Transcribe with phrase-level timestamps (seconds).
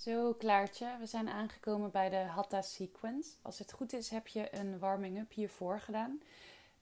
[0.00, 3.30] Zo, Klaartje, we zijn aangekomen bij de Hatha Sequence.
[3.42, 6.20] Als het goed is, heb je een warming-up hiervoor gedaan.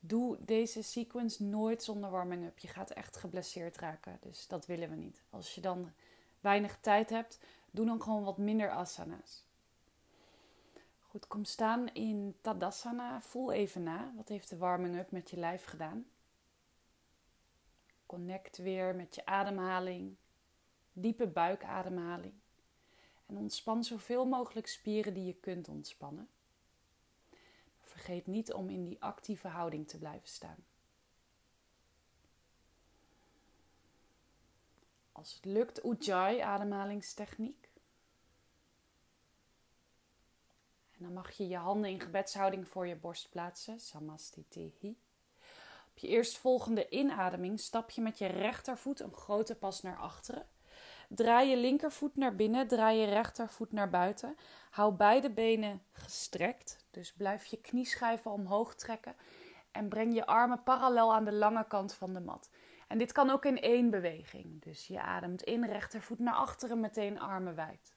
[0.01, 2.59] Doe deze sequence nooit zonder warming-up.
[2.59, 5.23] Je gaat echt geblesseerd raken, dus dat willen we niet.
[5.31, 5.93] Als je dan
[6.41, 7.39] weinig tijd hebt,
[7.71, 9.45] doe dan gewoon wat minder asana's.
[11.01, 13.21] Goed, kom staan in Tadasana.
[13.21, 14.13] Voel even na.
[14.17, 16.07] Wat heeft de warming-up met je lijf gedaan?
[18.07, 20.17] Connect weer met je ademhaling.
[20.93, 22.35] Diepe buikademhaling.
[23.29, 26.29] En ontspan zoveel mogelijk spieren die je kunt ontspannen.
[27.81, 30.65] vergeet niet om in die actieve houding te blijven staan.
[35.13, 37.71] Als het lukt, Ujjayi ademhalingstechniek.
[40.97, 44.99] En dan mag je je handen in gebedshouding voor je borst plaatsen, Samastitihi.
[45.91, 50.49] Op je eerstvolgende inademing stap je met je rechtervoet een grote pas naar achteren
[51.09, 54.37] Draai je linkervoet naar binnen, draai je rechtervoet naar buiten.
[54.71, 59.17] Hou beide benen gestrekt, dus blijf je knieschijven omhoog trekken
[59.73, 62.51] en breng je armen parallel aan de lange kant van de mat.
[62.89, 64.63] En dit kan ook in één beweging.
[64.63, 67.97] Dus je ademt in, rechtervoet naar achteren, meteen armen wijd.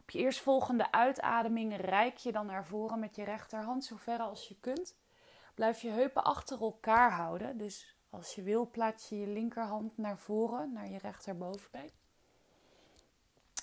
[0.00, 4.48] Op je eerstvolgende uitademing reik je dan naar voren met je rechterhand zo ver als
[4.48, 4.96] je kunt.
[5.54, 10.18] Blijf je heupen achter elkaar houden, dus als je wil, plaats je je linkerhand naar
[10.18, 11.90] voren, naar je rechterbovenbeen.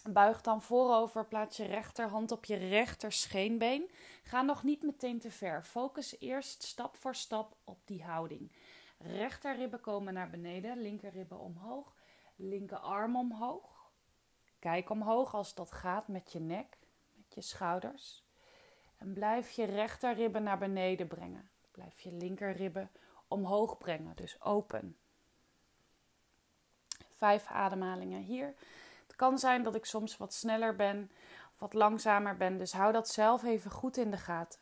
[0.09, 3.91] Buig dan voorover, plaats je rechterhand op je rechter scheenbeen.
[4.23, 5.63] Ga nog niet meteen te ver.
[5.63, 8.51] Focus eerst stap voor stap op die houding.
[8.97, 11.95] Rechterribben komen naar beneden, linkerribben omhoog,
[12.35, 13.91] linkerarm omhoog.
[14.59, 16.77] Kijk omhoog als dat gaat met je nek,
[17.13, 18.23] met je schouders.
[18.97, 21.49] En blijf je rechterribben naar beneden brengen.
[21.71, 23.04] Blijf je linkerribben omhoog
[23.77, 24.97] brengen, dus open.
[27.09, 28.53] Vijf ademhalingen hier.
[29.07, 31.11] Het kan zijn dat ik soms wat sneller ben
[31.57, 34.59] wat langzamer ben, dus hou dat zelf even goed in de gaten.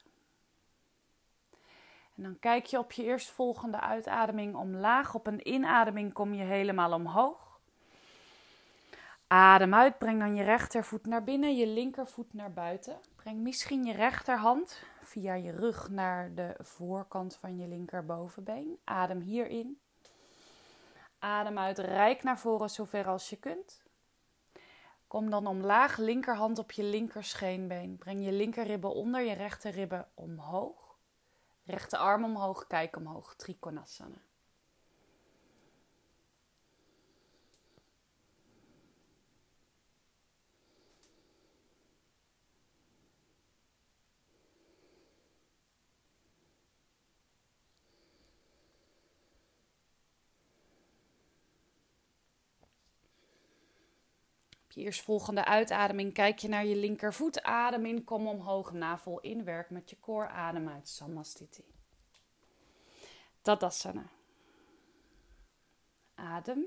[2.15, 5.13] En dan kijk je op je eerstvolgende uitademing omlaag.
[5.15, 7.59] Op een inademing kom je helemaal omhoog.
[9.27, 12.99] Adem uit, breng dan je rechtervoet naar binnen, je linkervoet naar buiten.
[13.15, 18.79] Breng misschien je rechterhand via je rug naar de voorkant van je linkerbovenbeen.
[18.83, 19.79] Adem hierin.
[21.19, 23.83] Adem uit, rijk naar voren zover als je kunt.
[25.07, 27.97] Kom dan omlaag, linkerhand op je linkerscheenbeen.
[27.97, 30.97] Breng je linkerribben onder je rechterribben omhoog.
[31.63, 33.35] Rechterarm omhoog, kijk omhoog.
[33.35, 34.21] Trikonasana.
[54.73, 57.41] Je eerstvolgende uitademing kijk je naar je linkervoet.
[57.43, 59.43] Adem in, kom omhoog, navel in.
[59.43, 60.27] Werk met je core.
[60.27, 60.87] Adem uit.
[60.87, 61.63] Samastiti.
[63.41, 64.09] Tadasana.
[66.15, 66.65] Adem.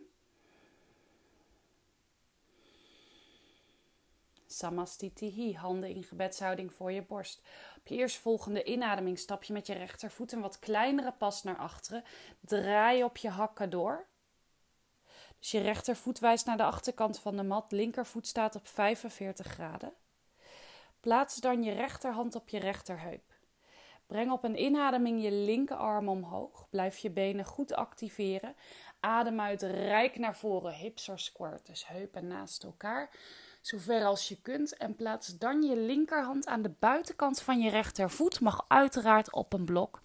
[4.46, 7.42] Samastitihi, handen in gebedshouding voor je borst.
[7.76, 12.04] Op je eerstvolgende inademing stap je met je rechtervoet een wat kleinere pas naar achteren.
[12.40, 14.06] Draai op je hakken door.
[15.50, 19.92] Je rechtervoet wijst naar de achterkant van de mat, linkervoet staat op 45 graden.
[21.00, 23.34] Plaats dan je rechterhand op je rechterheup.
[24.06, 26.66] Breng op een inademing je linkerarm omhoog.
[26.70, 28.56] Blijf je benen goed activeren.
[29.00, 33.10] Adem uit, rijk naar voren, hips are squared, dus heupen naast elkaar
[33.66, 34.76] zover als je kunt.
[34.76, 38.40] En plaats dan je linkerhand aan de buitenkant van je rechtervoet.
[38.40, 40.00] Mag uiteraard op een blok.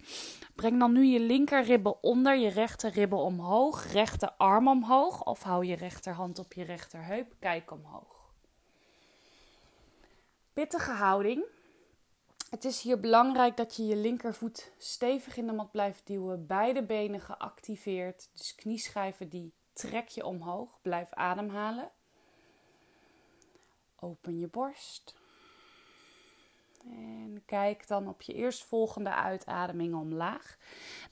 [0.54, 3.92] Breng dan nu je linkerribben onder, je rechterribben omhoog.
[3.92, 5.24] Rechterarm omhoog.
[5.24, 7.34] Of hou je rechterhand op je rechterheup.
[7.38, 8.30] Kijk omhoog.
[10.52, 11.44] Pittige houding.
[12.50, 16.46] Het is hier belangrijk dat je je linkervoet stevig in de mat blijft duwen.
[16.46, 18.28] Beide benen geactiveerd.
[18.32, 20.80] Dus knieschijven die trek je omhoog.
[20.80, 21.90] Blijf ademhalen.
[24.04, 25.14] Open je borst.
[26.84, 30.56] En kijk dan op je eerstvolgende uitademing omlaag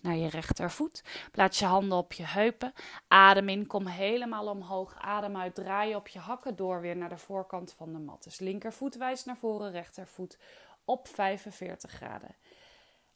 [0.01, 1.05] naar je rechtervoet.
[1.33, 2.73] Plaats je handen op je heupen.
[3.09, 4.97] Adem in, kom helemaal omhoog.
[4.99, 8.23] Adem uit, draai op je hakken door weer naar de voorkant van de mat.
[8.23, 10.39] Dus linkervoet wijst naar voren, rechtervoet
[10.85, 12.37] op 45 graden.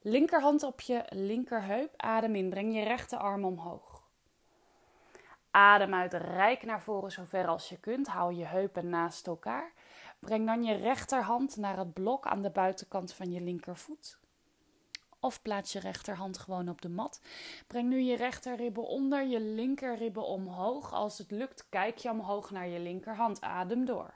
[0.00, 1.94] Linkerhand op je linkerheup.
[1.96, 3.93] Adem in, breng je rechterarm omhoog.
[5.54, 8.06] Adem uit rijk naar voren zover als je kunt.
[8.06, 9.72] Hou je heupen naast elkaar.
[10.18, 14.18] Breng dan je rechterhand naar het blok aan de buitenkant van je linkervoet.
[15.20, 17.20] Of plaats je rechterhand gewoon op de mat.
[17.66, 20.92] Breng nu je rechterribben onder, je linkerribben omhoog.
[20.92, 23.40] Als het lukt, kijk je omhoog naar je linkerhand.
[23.40, 24.14] Adem door.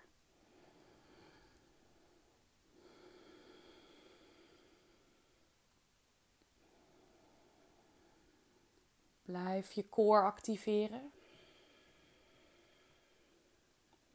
[9.23, 11.13] Blijf je koor activeren.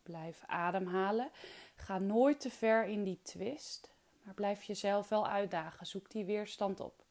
[0.04, 1.32] Blijf ademhalen.
[1.76, 3.92] Ga nooit te ver in die twist,
[4.24, 5.86] maar blijf jezelf wel uitdagen.
[5.86, 7.04] Zoek die weerstand op.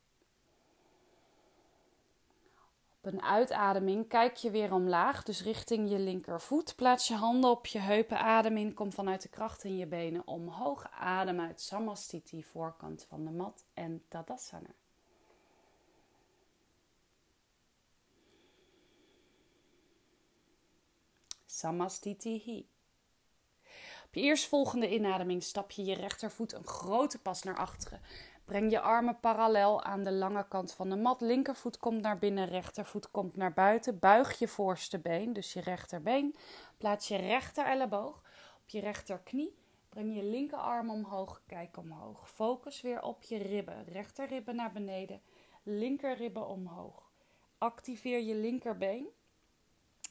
[3.04, 6.76] Op een uitademing kijk je weer omlaag, dus richting je linkervoet.
[6.76, 10.26] Plaats je handen op je heupen, adem in, kom vanuit de kracht in je benen
[10.26, 10.90] omhoog.
[10.90, 14.74] Adem uit Samastiti, voorkant van de mat en Tadasana.
[21.46, 22.71] Samastiti.
[24.12, 28.00] Op je eerstvolgende inademing stap je je rechtervoet een grote pas naar achteren.
[28.44, 31.20] Breng je armen parallel aan de lange kant van de mat.
[31.20, 33.98] Linkervoet komt naar binnen, rechtervoet komt naar buiten.
[33.98, 36.36] Buig je voorste been, dus je rechterbeen.
[36.78, 38.22] Plaats je rechter elleboog
[38.62, 39.54] op je rechterknie.
[39.88, 42.30] Breng je linkerarm omhoog, kijk omhoog.
[42.30, 43.84] Focus weer op je ribben.
[43.84, 45.22] Rechterribben naar beneden,
[45.62, 47.10] linkerribben omhoog.
[47.58, 49.06] Activeer je linkerbeen.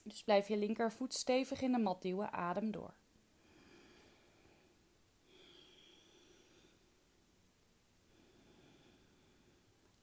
[0.03, 2.31] Dus blijf je linkervoet stevig in de mat duwen.
[2.31, 3.00] Adem door.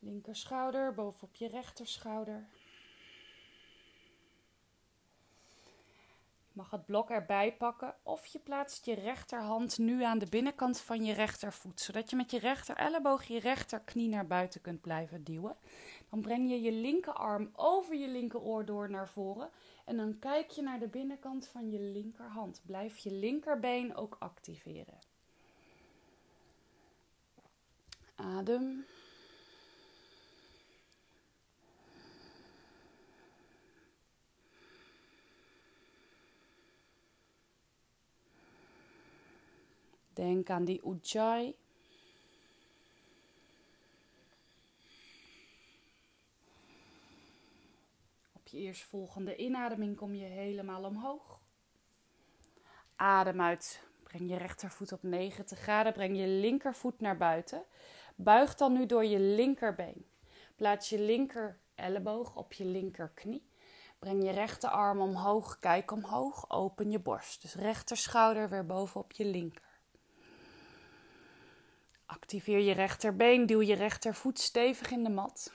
[0.09, 2.49] Linkerschouder bovenop je rechterschouder.
[6.47, 10.81] Je mag het blok erbij pakken of je plaatst je rechterhand nu aan de binnenkant
[10.81, 15.25] van je rechtervoet, zodat je met je rechter elleboog je rechterknie naar buiten kunt blijven
[15.25, 15.57] duwen.
[16.11, 19.51] Dan breng je je linkerarm over je linkeroor door naar voren
[19.85, 22.63] en dan kijk je naar de binnenkant van je linkerhand.
[22.67, 24.99] Blijf je linkerbeen ook activeren.
[28.15, 28.87] Adem.
[40.19, 41.57] Denk aan die Ujjayi.
[48.33, 51.41] Op je eerstvolgende inademing kom je helemaal omhoog.
[52.97, 53.83] Adem uit.
[54.03, 55.93] Breng je rechtervoet op 90 graden.
[55.93, 57.65] Breng je linkervoet naar buiten.
[58.17, 60.07] Buig dan nu door je linkerbeen.
[60.57, 63.49] Plaats je linker elleboog op je linkerknie.
[63.99, 65.59] Breng je rechterarm omhoog.
[65.59, 66.51] Kijk omhoog.
[66.51, 67.43] Open je borst.
[67.43, 69.68] Dus rechterschouder weer bovenop je linker.
[72.09, 75.53] Activeer je rechterbeen, duw je rechtervoet stevig in de mat.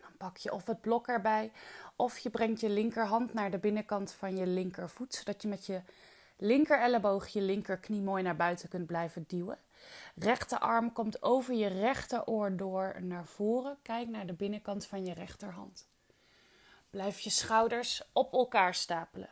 [0.00, 1.52] dan pak je of het blok erbij,
[1.96, 5.82] of je brengt je linkerhand naar de binnenkant van je linkervoet, zodat je met je
[6.36, 9.58] linker elleboog je linkerknie mooi naar buiten kunt blijven duwen.
[10.14, 13.78] Rechterarm komt over je rechteroor door naar voren.
[13.82, 15.88] Kijk naar de binnenkant van je rechterhand.
[16.90, 19.30] Blijf je schouders op elkaar stapelen.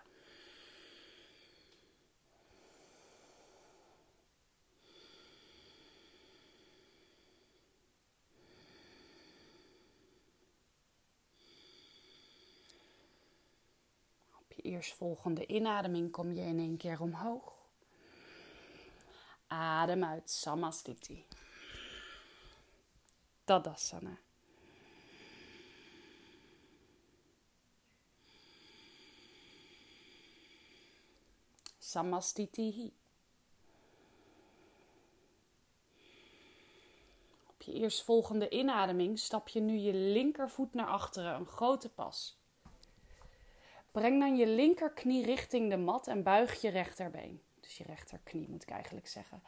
[14.39, 17.60] Op je eerstvolgende inademing kom je in één keer omhoog.
[19.53, 21.27] Adem uit, Samastiti.
[23.45, 24.19] Tadasana.
[31.79, 32.93] Samastiti.
[37.47, 42.39] Op je eerstvolgende inademing stap je nu je linkervoet naar achteren, een grote pas.
[43.91, 48.63] Breng dan je linkerknie richting de mat en buig je rechterbeen dus je rechterknie moet
[48.63, 49.43] ik eigenlijk zeggen.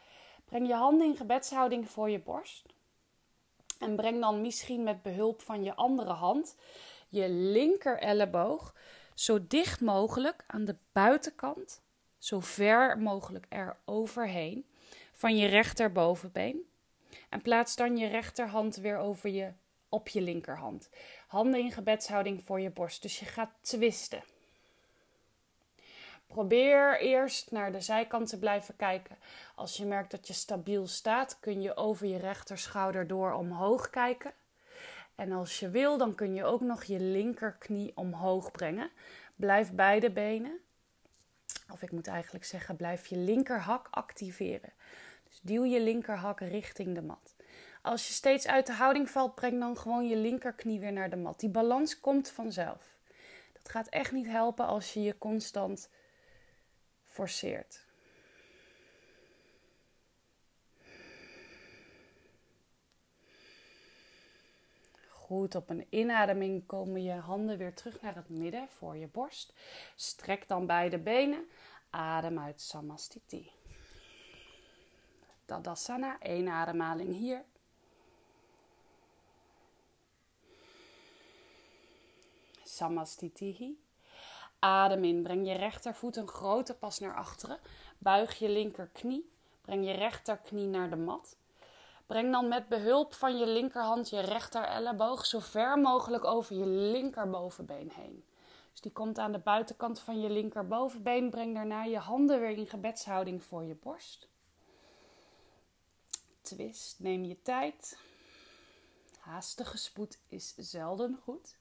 [0.45, 2.67] Breng je handen in gebedshouding voor je borst.
[3.79, 6.57] En breng dan misschien met behulp van je andere hand
[7.09, 8.75] je linker elleboog
[9.15, 11.83] zo dicht mogelijk aan de buitenkant,
[12.19, 14.67] zo ver mogelijk er overheen
[15.13, 16.71] van je rechterbovenbeen.
[17.29, 19.53] En plaats dan je rechterhand weer over je,
[19.89, 20.89] op je linkerhand.
[21.27, 23.03] Handen in gebedshouding voor je borst.
[23.03, 24.23] Dus je gaat twisten.
[26.33, 29.17] Probeer eerst naar de zijkant te blijven kijken.
[29.55, 34.33] Als je merkt dat je stabiel staat, kun je over je rechterschouder door omhoog kijken.
[35.15, 38.91] En als je wil, dan kun je ook nog je linkerknie omhoog brengen.
[39.37, 40.59] Blijf beide benen,
[41.73, 44.73] of ik moet eigenlijk zeggen, blijf je linkerhak activeren.
[45.29, 47.35] Dus duw je linkerhak richting de mat.
[47.83, 51.17] Als je steeds uit de houding valt, breng dan gewoon je linkerknie weer naar de
[51.17, 51.41] mat.
[51.41, 52.97] Die balans komt vanzelf.
[53.53, 55.89] Dat gaat echt niet helpen als je je constant
[57.13, 57.85] forceert.
[65.09, 69.55] Goed, op een inademing komen je handen weer terug naar het midden voor je borst.
[69.97, 71.49] Strek dan beide benen.
[71.91, 73.51] Adem uit Samastiti.
[75.45, 77.45] Tadasana, één ademhaling hier.
[82.63, 83.82] Samastitihi.
[84.63, 87.59] Adem in, breng je rechtervoet een grote pas naar achteren.
[87.99, 91.37] Buig je linkerknie, breng je rechterknie naar de mat.
[92.07, 96.67] Breng dan met behulp van je linkerhand je rechter elleboog zo ver mogelijk over je
[96.67, 98.25] linkerbovenbeen heen.
[98.71, 101.31] Dus die komt aan de buitenkant van je linkerbovenbeen.
[101.31, 104.29] Breng daarna je handen weer in gebedshouding voor je borst.
[106.41, 107.99] Twist, neem je tijd.
[109.19, 111.61] Haastige spoed is zelden goed.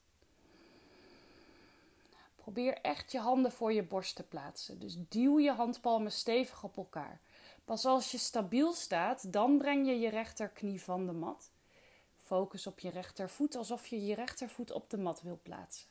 [2.42, 4.80] Probeer echt je handen voor je borst te plaatsen.
[4.80, 7.22] Dus duw je handpalmen stevig op elkaar.
[7.66, 11.52] Pas als je stabiel staat, dan breng je je rechterknie van de mat.
[12.16, 15.88] Focus op je rechtervoet alsof je je rechtervoet op de mat wil plaatsen.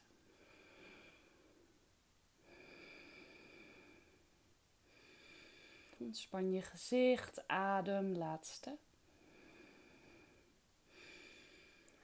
[5.99, 8.77] Ontspan je gezicht, adem, laatste.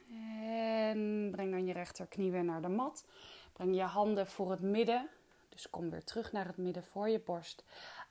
[0.08, 3.04] En breng dan je rechterknie weer naar de mat.
[3.56, 5.08] Breng je handen voor het midden.
[5.48, 7.64] Dus kom weer terug naar het midden voor je borst.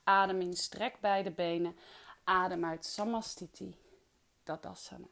[0.04, 1.76] Adem in, strek beide benen.
[2.24, 3.78] Adem uit Samastiti,
[4.44, 5.08] Tadasana.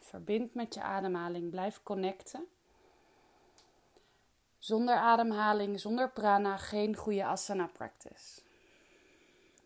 [0.00, 2.46] Verbind met je ademhaling, blijf connecten.
[4.58, 8.40] Zonder ademhaling, zonder prana, geen goede asana practice.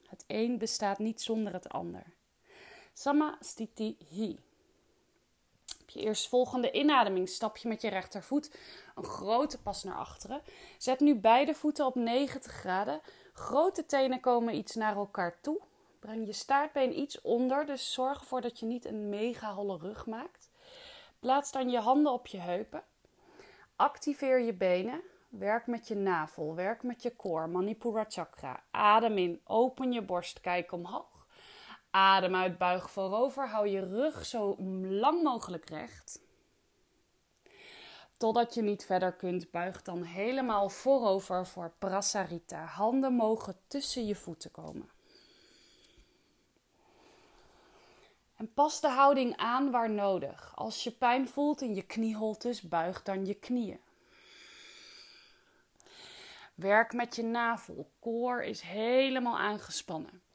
[0.07, 2.05] Het een bestaat niet zonder het ander.
[2.93, 4.37] Samastiti hi.
[5.97, 8.57] Op je eerstvolgende inademing stap je met je rechtervoet
[8.95, 10.43] een grote pas naar achteren.
[10.79, 13.01] Zet nu beide voeten op 90 graden.
[13.33, 15.61] Grote tenen komen iets naar elkaar toe.
[16.01, 20.07] Breng je staartbeen iets onder, dus zorg ervoor dat je niet een mega holle rug
[20.07, 20.51] maakt.
[21.19, 22.83] Plaats dan je handen op je heupen.
[23.77, 25.01] Activeer je benen.
[25.29, 28.63] Werk met je navel, werk met je core, Manipura chakra.
[28.71, 31.16] Adem in, open je borst, kijk omhoog.
[31.97, 33.49] Adem uit, buig voorover.
[33.49, 36.21] Hou je rug zo lang mogelijk recht.
[38.17, 42.65] Totdat je niet verder kunt, buig dan helemaal voorover voor Prasarita.
[42.65, 44.91] Handen mogen tussen je voeten komen.
[48.37, 50.53] En pas de houding aan waar nodig.
[50.55, 53.81] Als je pijn voelt in je knieholtes, buig dan je knieën.
[56.55, 57.91] Werk met je navel.
[58.01, 60.26] Koor is helemaal aangespannen.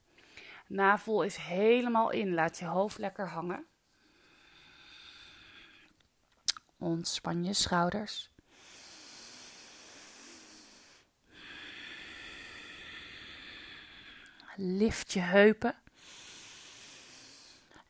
[0.72, 2.34] Navel is helemaal in.
[2.34, 3.66] Laat je hoofd lekker hangen.
[6.78, 8.30] Ontspan je schouders.
[14.56, 15.76] Lift je heupen.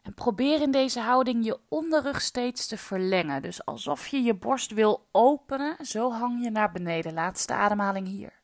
[0.01, 3.41] En probeer in deze houding je onderrug steeds te verlengen.
[3.41, 7.13] Dus alsof je je borst wil openen, zo hang je naar beneden.
[7.13, 8.40] Laatste ademhaling hier.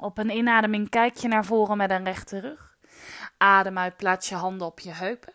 [0.00, 2.76] Op een inademing kijk je naar voren met een rechte rug.
[3.36, 5.34] Adem uit, plaats je handen op je heupen.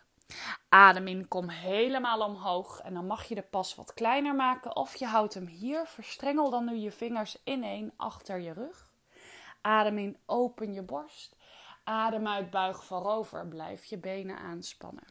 [0.70, 2.80] Adem in, kom helemaal omhoog.
[2.80, 4.76] En dan mag je de pas wat kleiner maken.
[4.76, 5.86] Of je houdt hem hier.
[5.86, 8.92] Verstrengel dan nu je vingers ineen achter je rug.
[9.62, 11.36] Adem in, open je borst.
[11.84, 13.48] Adem uit, buig voorover.
[13.48, 15.04] Blijf je benen aanspannen.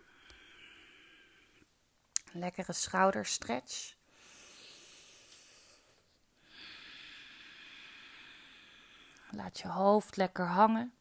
[2.33, 3.95] Lekkere schouderstretch.
[9.37, 10.93] Laat je hoofd lekker hangen.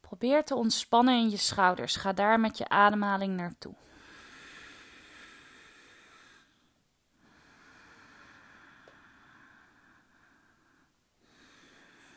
[0.00, 1.96] Probeer te ontspannen in je schouders.
[1.96, 3.74] Ga daar met je ademhaling naartoe.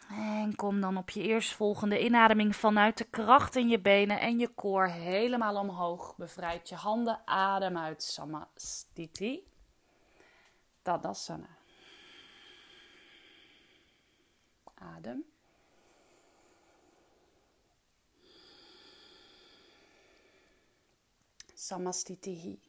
[0.10, 4.48] En kom dan op je eerstvolgende inademing vanuit de kracht in je benen en je
[4.48, 6.16] koor helemaal omhoog.
[6.16, 9.48] Bevrijd je handen, adem uit Samastiti.
[10.82, 11.57] Tadasana.
[14.80, 15.26] Adem.
[21.54, 22.60] Samastitihi.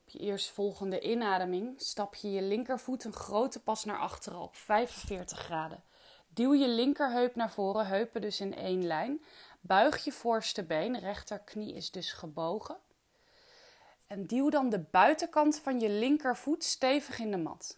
[0.00, 5.38] Op je eerstvolgende inademing stap je je linkervoet een grote pas naar achteren op 45
[5.38, 5.84] graden.
[6.28, 9.24] Duw je linkerheup naar voren, heupen dus in één lijn.
[9.60, 12.76] Buig je voorste been, rechterknie is dus gebogen.
[14.06, 17.74] En duw dan de buitenkant van je linkervoet stevig in de mat.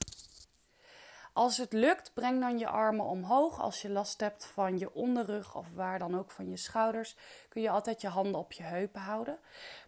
[1.35, 3.61] Als het lukt, breng dan je armen omhoog.
[3.61, 7.17] Als je last hebt van je onderrug of waar dan ook van je schouders,
[7.49, 9.39] kun je altijd je handen op je heupen houden.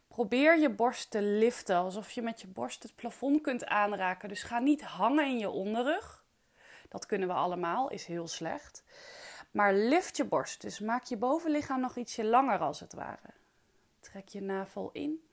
[0.08, 4.28] Probeer je borst te liften, alsof je met je borst het plafond kunt aanraken.
[4.28, 6.24] Dus ga niet hangen in je onderrug.
[6.88, 8.82] Dat kunnen we allemaal, is heel slecht.
[9.50, 13.30] Maar lift je borst, dus maak je bovenlichaam nog ietsje langer als het ware.
[14.00, 15.25] Trek je navel in.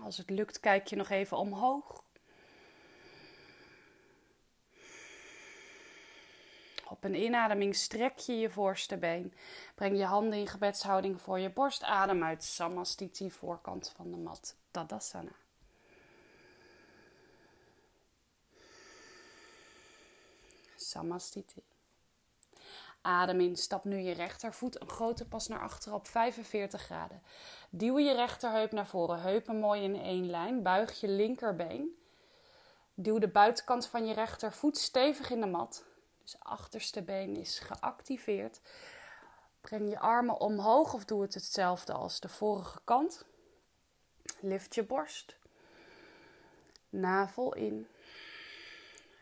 [0.00, 2.06] Als het lukt, kijk je nog even omhoog.
[6.88, 9.34] Op een inademing strek je je voorste been.
[9.74, 11.82] Breng je handen in gebedshouding voor je borst.
[11.82, 14.56] Adem uit Samastiti, voorkant van de mat.
[14.70, 15.32] Tadasana.
[20.76, 21.62] Samastiti.
[23.02, 27.22] Adem in, stap nu je rechtervoet een grote pas naar achteren op 45 graden.
[27.70, 30.62] Duw je rechterheup naar voren, heupen mooi in één lijn.
[30.62, 31.96] Buig je linkerbeen.
[32.94, 35.84] Duw de buitenkant van je rechtervoet stevig in de mat.
[36.22, 38.60] Dus achterste been is geactiveerd.
[39.60, 43.24] Breng je armen omhoog of doe het hetzelfde als de vorige kant.
[44.40, 45.36] Lift je borst.
[46.88, 47.88] Navel in.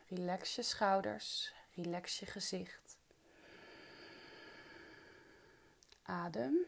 [0.08, 1.52] Relax je schouders.
[1.74, 2.85] Relax je gezicht.
[6.06, 6.66] Adem.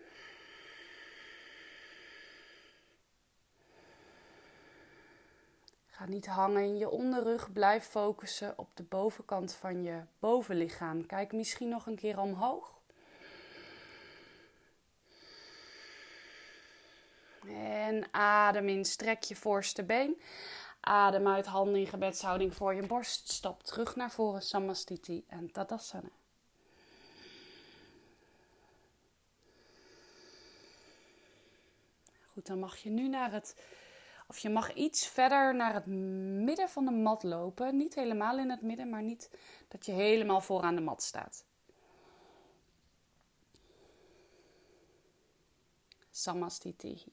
[5.86, 7.52] Ga niet hangen in je onderrug.
[7.52, 11.06] Blijf focussen op de bovenkant van je bovenlichaam.
[11.06, 12.76] Kijk misschien nog een keer omhoog.
[17.46, 20.20] En adem in, strek je voorste been.
[20.80, 23.30] Adem uit, handen in gebedshouding voor je borst.
[23.30, 26.17] Stap terug naar voren, Samastiti en Tadasana.
[32.48, 33.56] Dan mag je nu naar het
[34.28, 37.76] of je mag iets verder naar het midden van de mat lopen.
[37.76, 39.30] Niet helemaal in het midden, maar niet
[39.68, 41.44] dat je helemaal vooraan de mat staat.
[46.10, 47.04] Samastiti.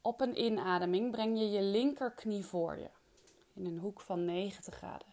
[0.00, 2.90] Op een inademing breng je je linkerknie voor je
[3.52, 5.08] in een hoek van 90 graden.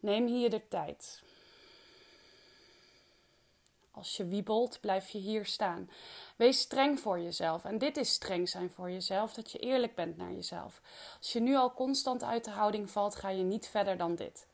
[0.00, 1.22] Neem hier de tijd.
[3.98, 5.90] Als je wiebelt, blijf je hier staan.
[6.36, 7.64] Wees streng voor jezelf.
[7.64, 10.80] En dit is streng zijn voor jezelf, dat je eerlijk bent naar jezelf.
[11.18, 14.46] Als je nu al constant uit de houding valt, ga je niet verder dan dit.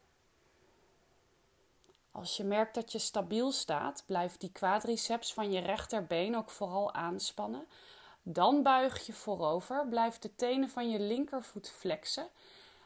[2.12, 6.92] Als je merkt dat je stabiel staat, blijf die quadriceps van je rechterbeen ook vooral
[6.92, 7.66] aanspannen.
[8.22, 12.28] Dan buig je voorover, blijf de tenen van je linkervoet flexen.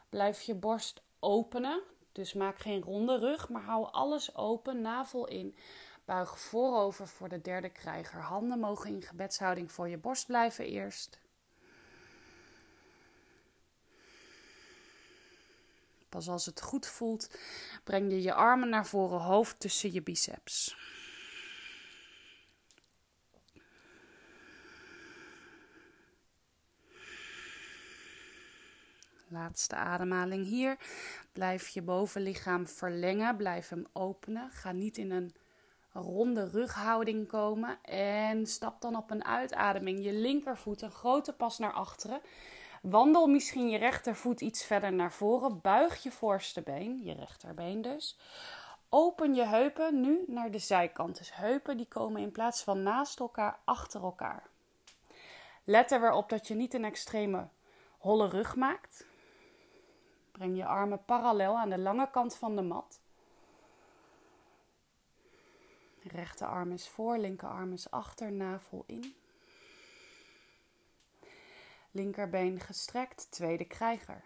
[0.09, 5.55] Blijf je borst openen, dus maak geen ronde rug, maar hou alles open, navel in.
[6.09, 8.21] Buig voorover voor de derde krijger.
[8.21, 11.19] Handen mogen in gebedshouding voor je borst blijven eerst.
[16.09, 17.29] Pas als het goed voelt,
[17.83, 20.77] breng je je armen naar voren, hoofd tussen je biceps.
[29.27, 30.77] Laatste ademhaling hier.
[31.31, 34.51] Blijf je bovenlichaam verlengen, blijf hem openen.
[34.51, 35.33] Ga niet in een
[35.93, 37.83] ronde rughouding komen.
[37.83, 42.21] En stap dan op een uitademing je linkervoet een grote pas naar achteren.
[42.81, 45.61] Wandel misschien je rechtervoet iets verder naar voren.
[45.61, 48.17] Buig je voorste been, je rechterbeen dus.
[48.89, 51.17] Open je heupen nu naar de zijkant.
[51.17, 54.49] Dus heupen die komen in plaats van naast elkaar achter elkaar.
[55.63, 57.47] Let er weer op dat je niet een extreme
[57.97, 59.05] holle rug maakt.
[60.31, 62.98] Breng je armen parallel aan de lange kant van de mat.
[66.11, 69.15] Rechterarm is voor, linkerarm is achter, navel in.
[71.91, 74.23] Linkerbeen gestrekt, tweede krijger.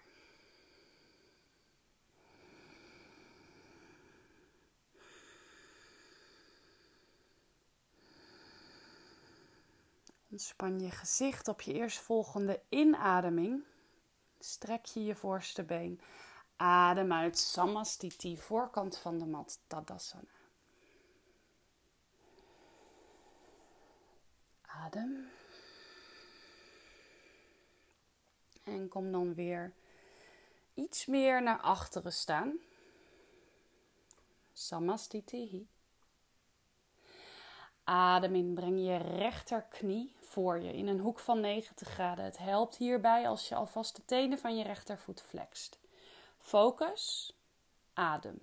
[10.29, 13.63] Ontspan je gezicht op je eerstvolgende inademing.
[14.39, 16.01] Strek je je voorste been.
[16.55, 20.42] Adem uit Samastiti, voorkant van de mat, Tadasana.
[24.81, 25.31] Adem.
[28.63, 29.73] En kom dan weer
[30.73, 32.57] iets meer naar achteren staan.
[34.53, 35.67] Samastitihi.
[37.83, 42.25] Adem in, breng je rechterknie voor je in een hoek van 90 graden.
[42.25, 45.79] Het helpt hierbij als je alvast de tenen van je rechtervoet flext.
[46.38, 47.36] Focus,
[47.93, 48.41] adem.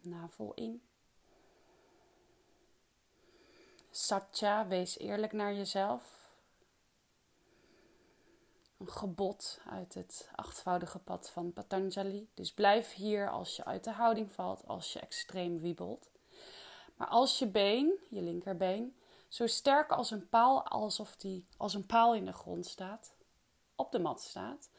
[0.00, 0.82] Navel in.
[4.08, 6.30] Satya, wees eerlijk naar jezelf.
[8.78, 12.28] een gebod uit het achtvoudige pad van Patanjali.
[12.34, 16.10] Dus blijf hier als je uit de houding valt, als je extreem wiebelt.
[16.96, 18.96] Maar als je been, je linkerbeen,
[19.28, 23.14] zo sterk als een paal, alsof die als een paal in de grond staat,
[23.74, 24.70] op de mat staat,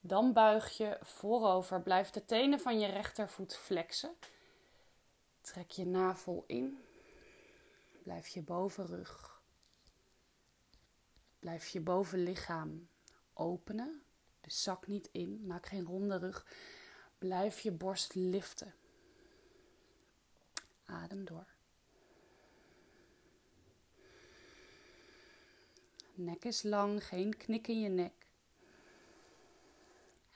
[0.00, 1.82] dan buig je voorover.
[1.82, 4.14] Blijf de tenen van je rechtervoet flexen.
[5.40, 6.84] Trek je navel in.
[8.02, 9.42] Blijf je bovenrug.
[11.38, 12.88] Blijf je bovenlichaam
[13.32, 14.02] openen.
[14.40, 15.46] Dus zak niet in.
[15.46, 16.46] Maak geen ronde rug.
[17.18, 18.74] Blijf je borst liften.
[20.84, 21.46] Adem door.
[26.14, 28.21] Nek is lang, geen knik in je nek.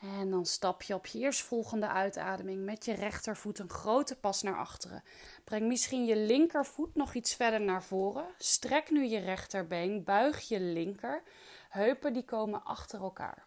[0.00, 4.58] En dan stap je op je eerstvolgende uitademing met je rechtervoet een grote pas naar
[4.58, 5.02] achteren.
[5.44, 8.26] Breng misschien je linkervoet nog iets verder naar voren.
[8.38, 11.22] Strek nu je rechterbeen, buig je linker.
[11.68, 13.46] Heupen die komen achter elkaar.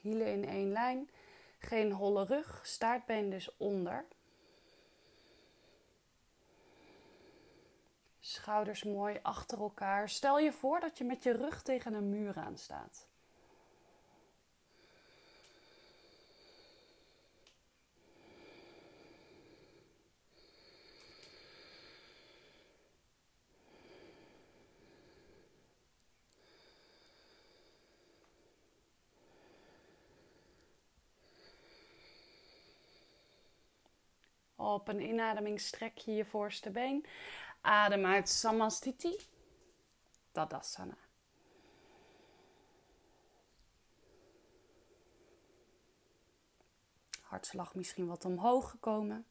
[0.00, 1.10] Hielen in één lijn.
[1.58, 4.04] Geen holle rug, staartbeen dus onder.
[8.26, 10.08] Schouders mooi achter elkaar.
[10.08, 13.08] Stel je voor dat je met je rug tegen een muur aan staat.
[34.56, 37.06] Op een inademing strek je je voorste been.
[37.66, 39.16] Adem uit Samastiti,
[40.32, 40.96] Tadasana.
[47.22, 49.26] Hartslag misschien wat omhoog gekomen.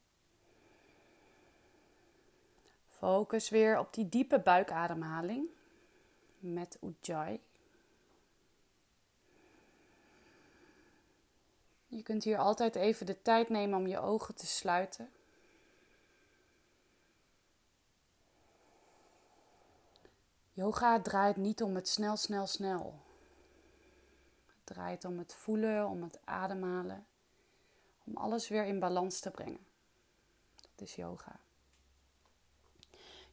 [2.87, 5.49] Focus weer op die diepe buikademhaling
[6.39, 7.41] met Ujjayi.
[11.87, 15.09] Je kunt hier altijd even de tijd nemen om je ogen te sluiten.
[20.55, 23.01] Yoga draait niet om het snel, snel, snel.
[24.45, 27.05] Het draait om het voelen, om het ademhalen,
[28.03, 29.65] om alles weer in balans te brengen.
[30.55, 31.39] Dat is yoga.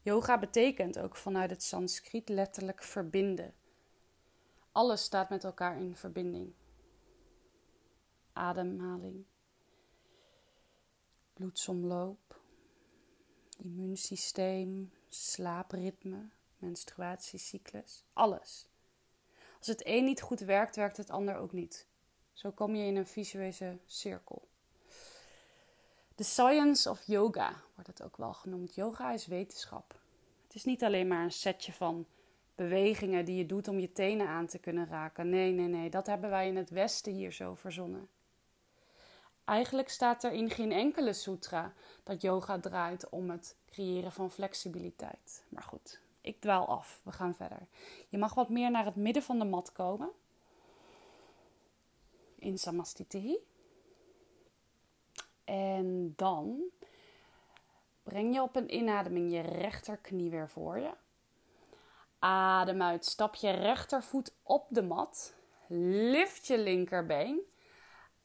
[0.00, 3.54] Yoga betekent ook vanuit het Sanskriet letterlijk verbinden.
[4.72, 6.52] Alles staat met elkaar in verbinding.
[8.32, 9.24] Ademhaling,
[11.32, 12.40] bloedsomloop,
[13.58, 16.28] immuunsysteem, slaapritme,
[16.62, 18.66] menstruatiecyclus, alles.
[19.58, 21.86] Als het een niet goed werkt, werkt het ander ook niet.
[22.32, 24.48] Zo kom je in een visuele cirkel.
[26.14, 28.74] The science of yoga wordt het ook wel genoemd.
[28.74, 30.00] Yoga is wetenschap.
[30.46, 32.06] Het is niet alleen maar een setje van
[32.54, 35.28] bewegingen die je doet om je tenen aan te kunnen raken.
[35.28, 38.08] Nee, nee, nee, dat hebben wij in het Westen hier zo verzonnen.
[39.44, 41.72] Eigenlijk staat er in geen enkele sutra
[42.02, 45.44] dat yoga draait om het creëren van flexibiliteit.
[45.48, 47.00] Maar goed, ik dwaal af.
[47.04, 47.66] We gaan verder.
[48.08, 50.10] Je mag wat meer naar het midden van de mat komen.
[52.38, 53.36] In Samastitihi.
[55.44, 56.62] En dan
[58.02, 60.90] breng je op een inademing je rechterknie weer voor je.
[62.18, 63.04] Adem uit.
[63.04, 65.34] Stap je rechtervoet op de mat.
[65.68, 67.40] Lift je linkerbeen.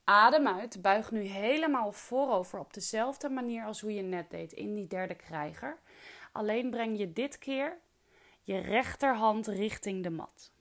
[0.03, 0.81] Adem uit.
[0.81, 5.15] Buig nu helemaal voorover op dezelfde manier als hoe je net deed in die derde
[5.15, 5.79] krijger.
[6.31, 7.77] Alleen breng je dit keer
[8.47, 10.51] je rechterhand richting de mat.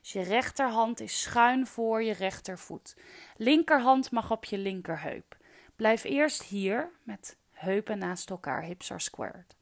[0.00, 2.96] Dus je rechterhand is schuin voor je rechtervoet.
[3.36, 5.36] Linkerhand mag op je linkerheup.
[5.76, 9.56] Blijf eerst hier met heupen naast elkaar, hips are squared.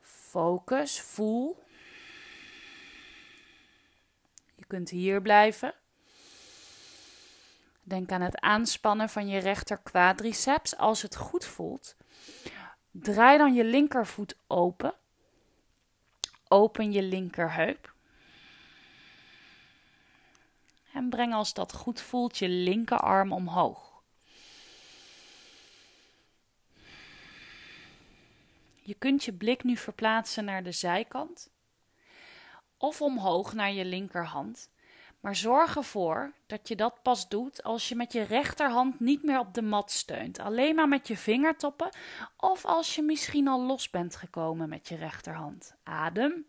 [0.00, 1.62] Focus, voel.
[4.54, 5.74] Je kunt hier blijven.
[7.82, 10.76] Denk aan het aanspannen van je rechter quadriceps.
[10.76, 11.96] Als het goed voelt,
[12.96, 14.94] Draai dan je linkervoet open.
[16.48, 17.94] Open je linkerheup.
[20.92, 24.02] En breng als dat goed voelt je linkerarm omhoog.
[28.82, 31.50] Je kunt je blik nu verplaatsen naar de zijkant
[32.76, 34.70] of omhoog naar je linkerhand.
[35.24, 39.38] Maar zorg ervoor dat je dat pas doet als je met je rechterhand niet meer
[39.38, 40.38] op de mat steunt.
[40.38, 41.88] Alleen maar met je vingertoppen
[42.36, 45.74] of als je misschien al los bent gekomen met je rechterhand.
[45.82, 46.46] Adem.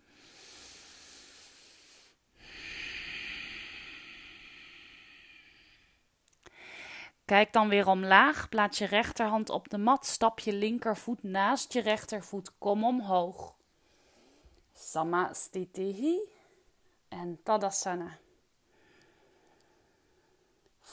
[7.26, 8.50] Kijk dan weer omlaag.
[8.50, 10.06] Plaats je rechterhand op de mat.
[10.06, 12.58] Stap je linkervoet naast je rechtervoet.
[12.58, 13.56] Kom omhoog.
[14.74, 16.20] Samastitihi
[17.10, 18.24] en Tadasana.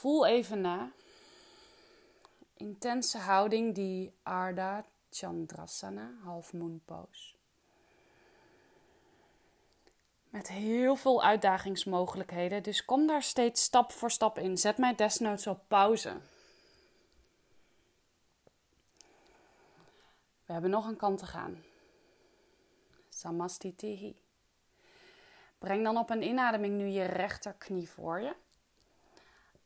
[0.03, 0.91] Voel even na.
[2.57, 7.35] Intense houding die Ardha Chandrasana, half moon pose.
[10.29, 14.59] Met heel veel uitdagingsmogelijkheden, dus kom daar steeds stap voor stap in.
[14.59, 16.21] Zet mij desnoods op pauze.
[20.45, 21.65] We hebben nog een kant te gaan.
[23.09, 24.17] Samastitihi.
[25.59, 28.35] Breng dan op een inademing nu je rechterknie voor je.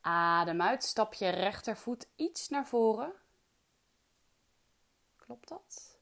[0.07, 3.13] Adem uit, stap je rechtervoet iets naar voren.
[5.15, 5.97] Klopt dat?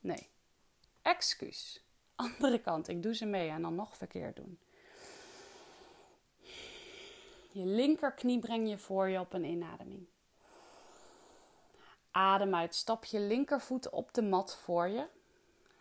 [0.00, 0.28] Nee.
[1.02, 1.84] Excuus.
[2.16, 4.58] Andere kant, ik doe ze mee en dan nog verkeerd doen.
[7.52, 10.06] Je linkerknie breng je voor je op een inademing.
[12.10, 15.06] Adem uit, stap je linkervoet op de mat voor je.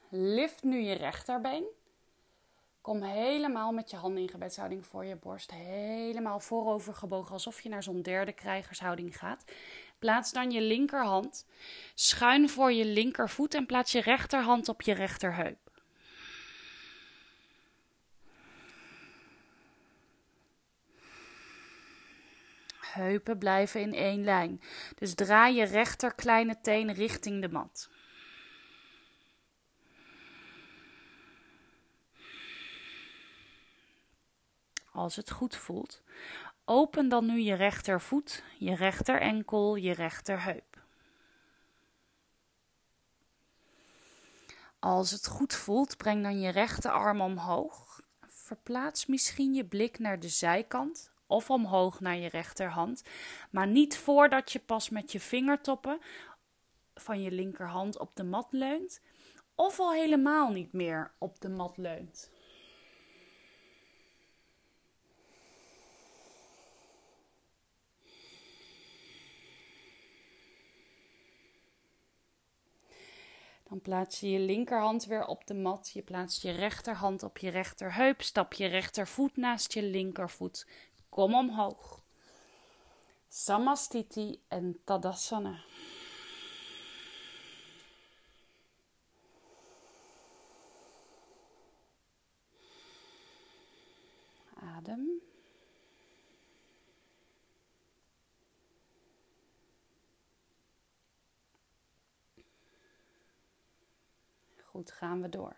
[0.10, 1.66] Lift nu je rechterbeen.
[2.84, 5.52] Kom helemaal met je handen in gebedshouding voor je borst.
[5.52, 9.44] Helemaal voorover gebogen, alsof je naar zo'n derde krijgershouding gaat.
[10.00, 11.46] Plaats dan je linkerhand
[11.94, 15.72] schuin voor je linkervoet en plaats je rechterhand op je rechterheup.
[22.80, 24.62] Heupen blijven in één lijn.
[24.96, 27.90] Dus draai je rechter kleine teen richting de mat.
[34.94, 36.02] Als het goed voelt.
[36.66, 40.82] Open dan nu je rechtervoet, je rechterenkel, je rechterheup.
[44.80, 48.02] Als het goed voelt, breng dan je rechterarm omhoog.
[48.28, 53.04] Verplaats misschien je blik naar de zijkant of omhoog naar je rechterhand,
[53.50, 56.00] maar niet voordat je pas met je vingertoppen
[56.94, 59.02] van je linkerhand op de mat leunt,
[59.56, 62.33] of al helemaal niet meer op de mat leunt.
[73.74, 75.92] Dan plaats je je linkerhand weer op de mat.
[75.94, 78.22] Je plaatst je rechterhand op je rechterheup.
[78.22, 80.68] Stap je rechtervoet naast je linkervoet.
[81.10, 82.04] Kom omhoog.
[83.28, 85.64] Samastiti en Tadasana.
[94.78, 95.33] Adem.
[104.92, 105.56] Gaan we door.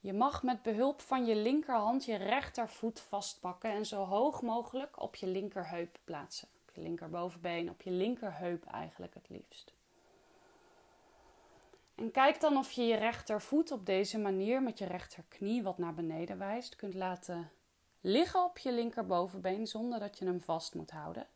[0.00, 5.14] Je mag met behulp van je linkerhand je rechtervoet vastpakken en zo hoog mogelijk op
[5.16, 6.48] je linkerheup plaatsen.
[6.68, 9.72] Op je linkerbovenbeen, op je linkerheup eigenlijk het liefst.
[11.94, 15.94] En kijk dan of je je rechtervoet op deze manier met je rechterknie wat naar
[15.94, 17.50] beneden wijst kunt laten
[18.00, 21.26] liggen op je linkerbovenbeen zonder dat je hem vast moet houden.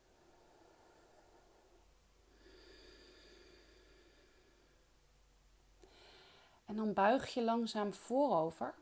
[6.68, 8.74] En dan buig je langzaam voorover.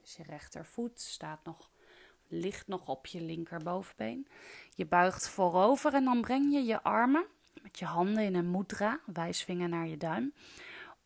[0.00, 1.70] Dus je rechtervoet staat nog,
[2.28, 4.28] ligt nog op je linkerbovenbeen.
[4.74, 7.26] Je buigt voorover en dan breng je je armen
[7.62, 10.34] met je handen in een mudra, wijsvinger naar je duim,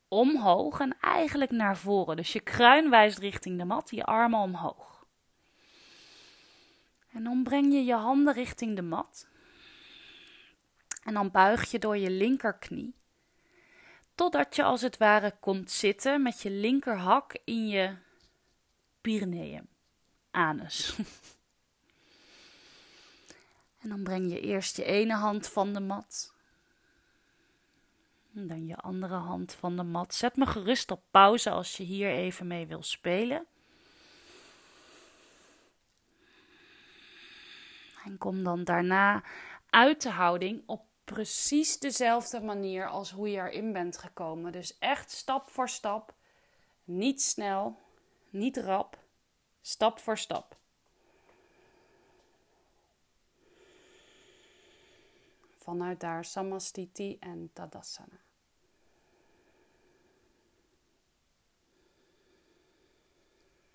[0.09, 2.17] omhoog en eigenlijk naar voren.
[2.17, 5.07] Dus je kruin wijst richting de mat, je armen omhoog.
[7.13, 9.29] En dan breng je je handen richting de mat.
[11.05, 12.95] En dan buig je door je linkerknie
[14.15, 17.95] Totdat je als het ware komt zitten met je linkerhak in je
[19.01, 19.69] Pyreneeën,
[20.31, 20.97] anus.
[23.83, 26.33] en dan breng je eerst je ene hand van de mat.
[28.35, 30.15] En dan je andere hand van de mat.
[30.15, 33.47] Zet me gerust op pauze als je hier even mee wil spelen.
[38.05, 39.23] En kom dan daarna
[39.71, 44.53] uit de houding op precies dezelfde manier als hoe je erin bent gekomen.
[44.53, 46.15] Dus echt stap voor stap.
[46.85, 47.79] Niet snel,
[48.31, 48.99] niet rap.
[49.61, 50.57] Stap voor stap.
[55.57, 58.21] Vanuit daar Samastiti en Tadasana.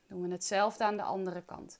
[0.07, 1.79] Doen we hetzelfde aan de andere kant.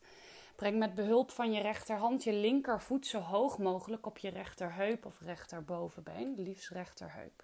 [0.59, 5.19] Breng met behulp van je rechterhand je linkervoet zo hoog mogelijk op je rechterheup of
[5.19, 7.43] rechterbovenbeen, liefst rechterheup.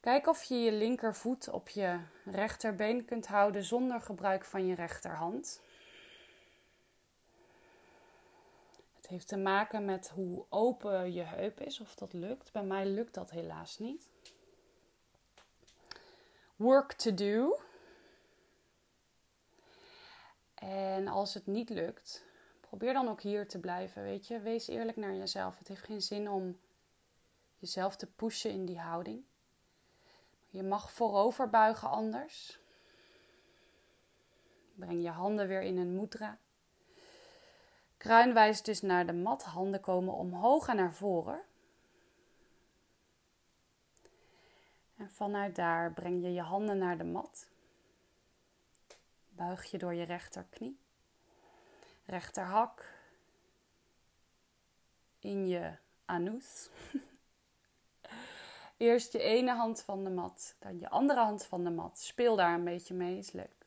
[0.00, 5.62] Kijk of je je linkervoet op je rechterbeen kunt houden zonder gebruik van je rechterhand.
[8.96, 12.52] Het heeft te maken met hoe open je heup is, of dat lukt.
[12.52, 14.08] Bij mij lukt dat helaas niet.
[16.56, 17.60] Work to do.
[20.68, 22.24] En als het niet lukt,
[22.60, 24.02] probeer dan ook hier te blijven.
[24.02, 25.58] Weet je, wees eerlijk naar jezelf.
[25.58, 26.58] Het heeft geen zin om
[27.58, 29.24] jezelf te pushen in die houding.
[30.48, 32.58] Je mag voorover buigen anders.
[34.74, 36.38] Breng je handen weer in een mudra.
[37.96, 39.44] Kruin wijst dus naar de mat.
[39.44, 41.40] Handen komen omhoog en naar voren.
[44.96, 47.51] En vanuit daar breng je je handen naar de mat.
[49.36, 50.78] Buig je door je rechterknie.
[52.04, 53.00] Rechterhak.
[55.18, 56.70] In je anus.
[58.76, 61.98] Eerst je ene hand van de mat, dan je andere hand van de mat.
[61.98, 63.66] Speel daar een beetje mee, is leuk.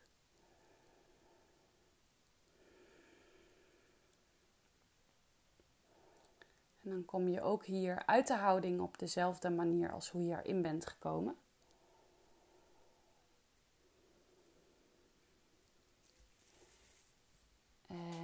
[6.84, 10.36] En dan kom je ook hier uit de houding op dezelfde manier als hoe je
[10.44, 11.38] erin bent gekomen.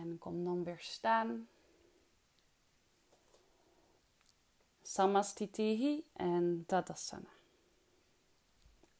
[0.01, 1.47] En kom dan weer staan.
[4.81, 7.29] Samastitihi en Tadasana.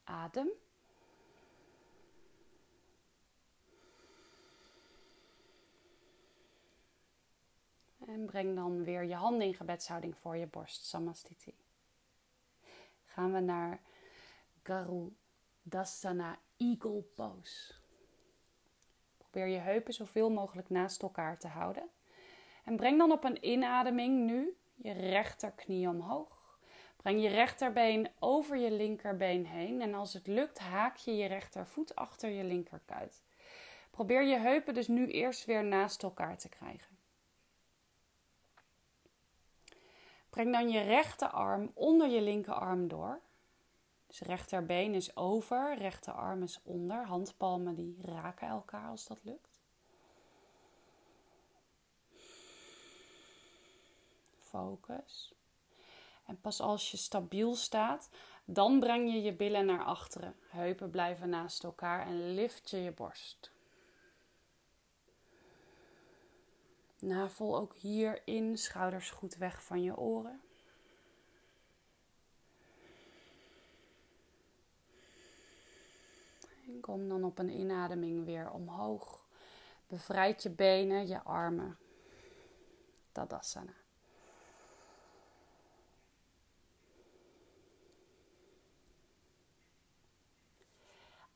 [0.04, 0.50] Adem.
[8.00, 11.56] En breng dan weer je handen in gebedshouding voor je borst, Samastiti.
[13.06, 13.82] Gaan we naar
[14.64, 17.81] Garudasana Eagle Pose.
[19.32, 21.90] Probeer je heupen zoveel mogelijk naast elkaar te houden.
[22.66, 26.60] En breng dan op een inademing nu je rechterknie omhoog.
[26.98, 29.82] Breng je rechterbeen over je linkerbeen heen.
[29.82, 33.24] En als het lukt, haak je je rechtervoet achter je linkerkuit.
[33.92, 36.98] Probeer je heupen dus nu eerst weer naast elkaar te krijgen.
[40.30, 43.20] Breng dan je rechterarm onder je linkerarm door.
[44.12, 47.06] Dus rechterbeen is over, rechterarm is onder.
[47.06, 49.62] Handpalmen die raken elkaar als dat lukt.
[54.38, 55.34] Focus.
[56.26, 58.10] En pas als je stabiel staat,
[58.46, 60.36] dan breng je je billen naar achteren.
[60.48, 63.52] Heupen blijven naast elkaar en lift je je borst.
[67.00, 70.42] Navel ook hierin, schouders goed weg van je oren.
[76.80, 79.26] Kom dan op een inademing weer omhoog.
[79.88, 81.78] Bevrijd je benen, je armen.
[83.12, 83.74] Tadasana.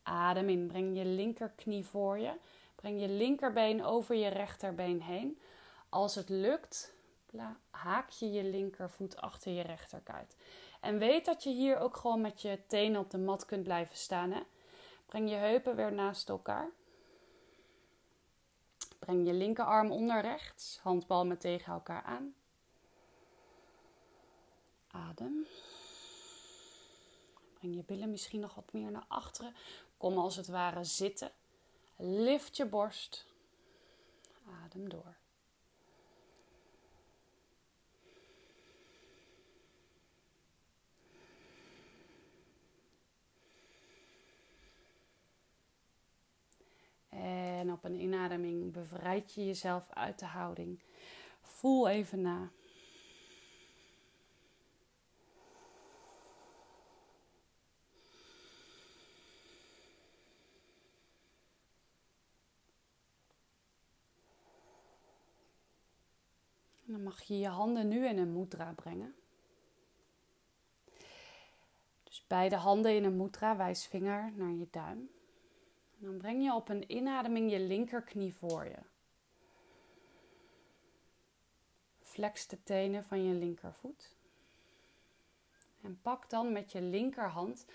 [0.03, 2.33] Adem in, breng je linkerknie voor je.
[2.75, 5.39] Breng je linkerbeen over je rechterbeen heen.
[5.89, 6.93] Als het lukt,
[7.69, 10.35] haak je je linkervoet achter je rechterkuit.
[10.81, 13.97] En weet dat je hier ook gewoon met je tenen op de mat kunt blijven
[13.97, 14.31] staan.
[14.31, 14.41] Hè?
[15.05, 16.69] Breng je heupen weer naast elkaar.
[18.99, 22.35] Breng je linkerarm onder rechts, handpalmen tegen elkaar aan.
[24.87, 25.47] Adem.
[27.53, 29.55] Breng je billen misschien nog wat meer naar achteren.
[29.97, 31.31] Kom als het ware zitten.
[31.95, 33.25] Lift je borst.
[34.63, 35.15] Adem door.
[47.21, 50.79] En op een inademing bevrijd je jezelf uit de houding.
[51.41, 52.51] Voel even na.
[66.85, 69.15] En dan mag je je handen nu in een mudra brengen.
[72.03, 75.14] Dus beide handen in een mudra, wijsvinger naar je duim.
[75.97, 78.79] Dan breng je op een inademing je linkerknie voor je.
[81.99, 84.15] Flex de tenen van je linkervoet.
[85.81, 87.65] En pak dan met je linkerhand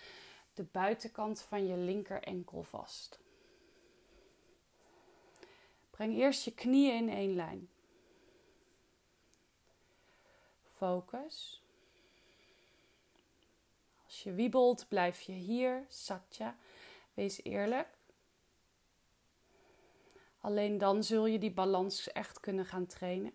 [0.55, 3.21] de buitenkant van je linker enkel vast.
[5.91, 7.69] Breng eerst je knieën in één lijn.
[10.63, 11.63] Focus.
[14.05, 15.85] Als je wiebelt, blijf je hier.
[15.89, 16.57] Satya.
[17.15, 17.99] Wees eerlijk.
[20.41, 23.33] Alleen dan zul je die balans echt kunnen gaan trainen.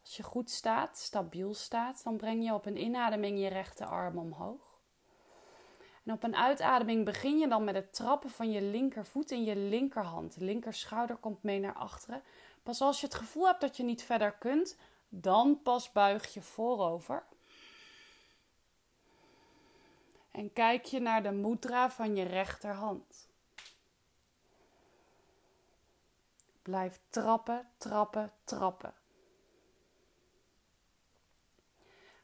[0.00, 4.72] Als je goed staat, stabiel staat, dan breng je op een inademing je rechterarm omhoog.
[6.04, 9.56] En op een uitademing begin je dan met het trappen van je linkervoet in je
[9.56, 10.38] linkerhand.
[10.38, 12.22] De linkerschouder komt mee naar achteren.
[12.62, 16.42] Pas als je het gevoel hebt dat je niet verder kunt, dan pas buig je
[16.42, 17.24] voorover.
[20.30, 23.30] En kijk je naar de mudra van je rechterhand.
[26.62, 28.94] Blijf trappen, trappen, trappen.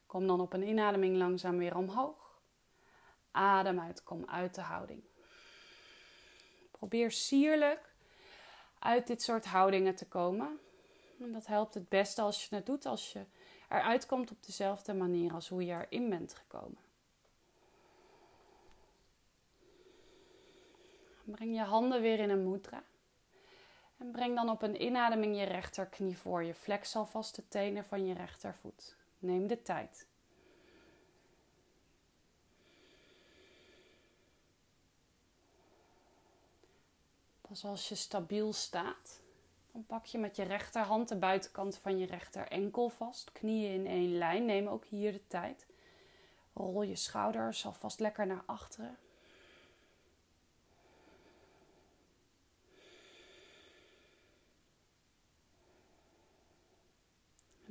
[0.07, 2.41] Kom dan op een inademing langzaam weer omhoog.
[3.31, 5.03] Adem uit, kom uit de houding.
[6.71, 7.93] Probeer sierlijk
[8.79, 10.61] uit dit soort houdingen te komen.
[11.21, 13.25] En dat helpt het beste als je het doet als je
[13.69, 16.79] eruit komt op dezelfde manier als hoe je erin bent gekomen.
[21.25, 22.83] Breng je handen weer in een mudra.
[23.99, 26.55] En breng dan op een inademing je rechterknie voor je.
[26.55, 28.97] Flex alvast de tenen van je rechtervoet.
[29.19, 30.07] Neem de tijd.
[37.41, 39.21] Pas als je stabiel staat,
[39.73, 43.33] dan pak je met je rechterhand de buitenkant van je rechter enkel vast.
[43.33, 44.45] Knieën in één lijn.
[44.45, 45.67] Neem ook hier de tijd.
[46.53, 48.99] Rol je schouders alvast lekker naar achteren.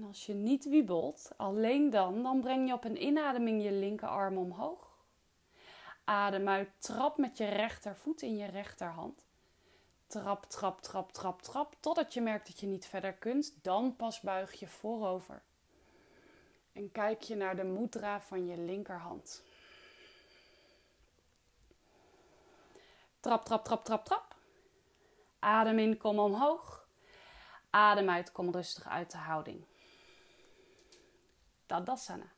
[0.07, 4.95] Als je niet wiebelt, alleen dan, dan breng je op een inademing je linkerarm omhoog.
[6.03, 9.25] Adem uit, trap met je rechtervoet in je rechterhand.
[10.07, 13.63] Trap, trap, trap, trap, trap, totdat je merkt dat je niet verder kunt.
[13.63, 15.41] Dan pas buig je voorover.
[16.73, 19.43] En kijk je naar de mudra van je linkerhand.
[23.19, 24.35] Trap, trap, trap, trap, trap.
[25.39, 26.87] Adem in, kom omhoog.
[27.69, 29.65] Adem uit, kom rustig uit de houding.
[31.67, 32.35] Tadasana.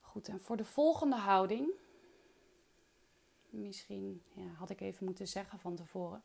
[0.00, 1.70] Goed, en voor de volgende houding,
[3.48, 6.22] misschien ja, had ik even moeten zeggen van tevoren,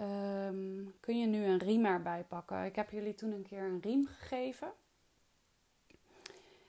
[0.00, 2.64] um, kun je nu een riem erbij pakken.
[2.64, 4.72] Ik heb jullie toen een keer een riem gegeven.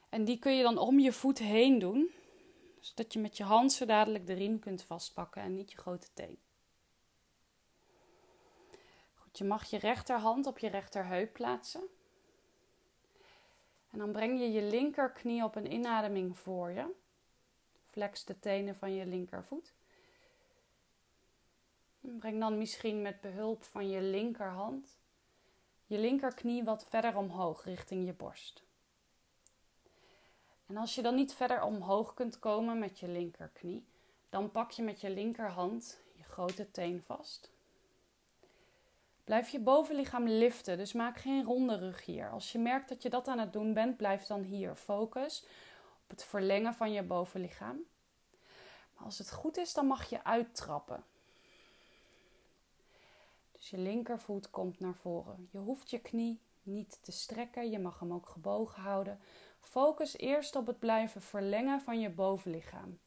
[0.09, 2.11] En die kun je dan om je voet heen doen
[2.80, 6.07] zodat je met je hand zo dadelijk de riem kunt vastpakken en niet je grote
[6.13, 6.38] teen.
[9.13, 11.88] Goed, je mag je rechterhand op je rechterheup plaatsen.
[13.89, 16.95] En dan breng je je linkerknie op een inademing voor je.
[17.86, 19.73] Flex de tenen van je linkervoet.
[22.01, 24.97] En breng dan misschien met behulp van je linkerhand
[25.88, 28.63] je linkerknie wat verder omhoog richting je borst.
[30.68, 33.86] En als je dan niet verder omhoog kunt komen met je linkerknie,
[34.30, 37.51] dan pak je met je linkerhand je grote teen vast.
[39.24, 42.30] Blijf je bovenlichaam liften, dus maak geen ronde rug hier.
[42.30, 44.76] Als je merkt dat je dat aan het doen bent, blijf dan hier.
[44.76, 45.45] Focus
[46.03, 47.80] op het verlengen van je bovenlichaam.
[48.93, 51.03] Maar als het goed is, dan mag je uittrappen.
[53.51, 55.47] Dus je linkervoet komt naar voren.
[55.51, 59.20] Je hoeft je knie niet te strekken, je mag hem ook gebogen houden.
[59.68, 62.99] Focus eerst op het blijven verlengen van je bovenlichaam.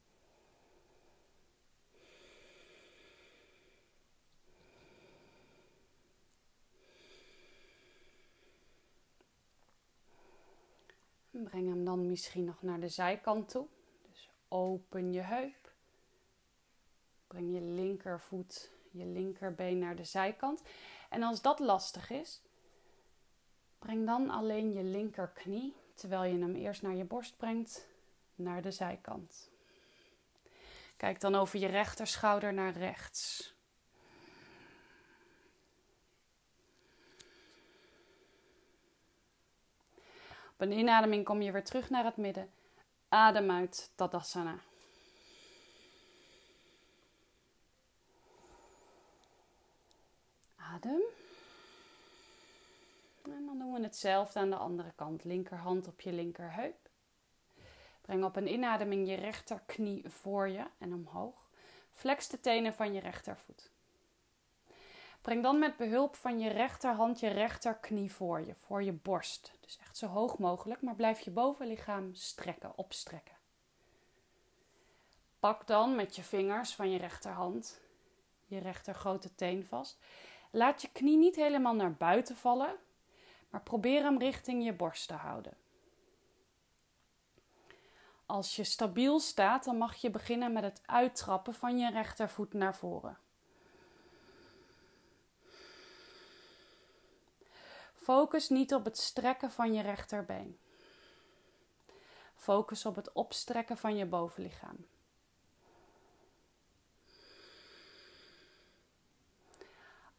[11.31, 13.67] Breng hem dan misschien nog naar de zijkant toe.
[14.11, 15.73] Dus open je heup.
[17.27, 20.63] Breng je linkervoet, je linkerbeen naar de zijkant.
[21.11, 22.43] En als dat lastig is,
[23.79, 27.87] breng dan alleen je linkerknie terwijl je hem eerst naar je borst brengt,
[28.35, 29.51] naar de zijkant.
[30.97, 33.53] Kijk dan over je rechterschouder naar rechts.
[40.53, 42.51] Op een inademing kom je weer terug naar het midden.
[43.09, 44.59] Adem uit Tadasana.
[50.57, 51.20] Adem.
[53.31, 55.25] En dan doen we hetzelfde aan de andere kant.
[55.25, 56.89] Linkerhand op je linkerheup.
[58.01, 61.49] Breng op een inademing je rechterknie voor je en omhoog.
[61.91, 63.71] Flex de tenen van je rechtervoet.
[65.23, 69.53] Breng dan met behulp van je rechterhand je rechterknie voor je, voor je borst.
[69.61, 73.35] Dus echt zo hoog mogelijk, maar blijf je bovenlichaam strekken, opstrekken.
[75.41, 77.81] Pak dan met je vingers van je rechterhand
[78.51, 79.99] je rechter grote teen vast.
[80.51, 82.77] Laat je knie niet helemaal naar buiten vallen,
[83.51, 85.57] maar probeer hem richting je borst te houden.
[88.27, 92.77] Als je stabiel staat, dan mag je beginnen met het uittrappen van je rechtervoet naar
[92.77, 93.19] voren.
[97.95, 100.59] Focus niet op het strekken van je rechterbeen.
[102.37, 104.87] Focus op het opstrekken van je bovenlichaam.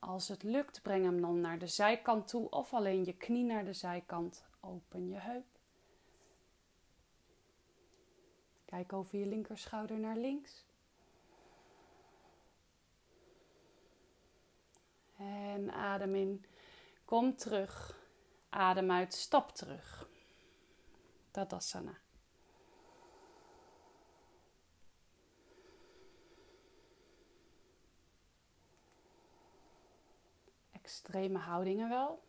[0.01, 3.65] Als het lukt, breng hem dan naar de zijkant toe of alleen je knie naar
[3.65, 4.45] de zijkant.
[4.59, 5.45] Open je heup.
[8.65, 10.65] Kijk over je linkerschouder naar links.
[15.17, 16.45] En adem in.
[17.05, 17.99] Kom terug.
[18.49, 19.13] Adem uit.
[19.13, 20.09] Stap terug.
[21.31, 22.00] Tadasana.
[30.91, 32.23] Extreme houdingen wel.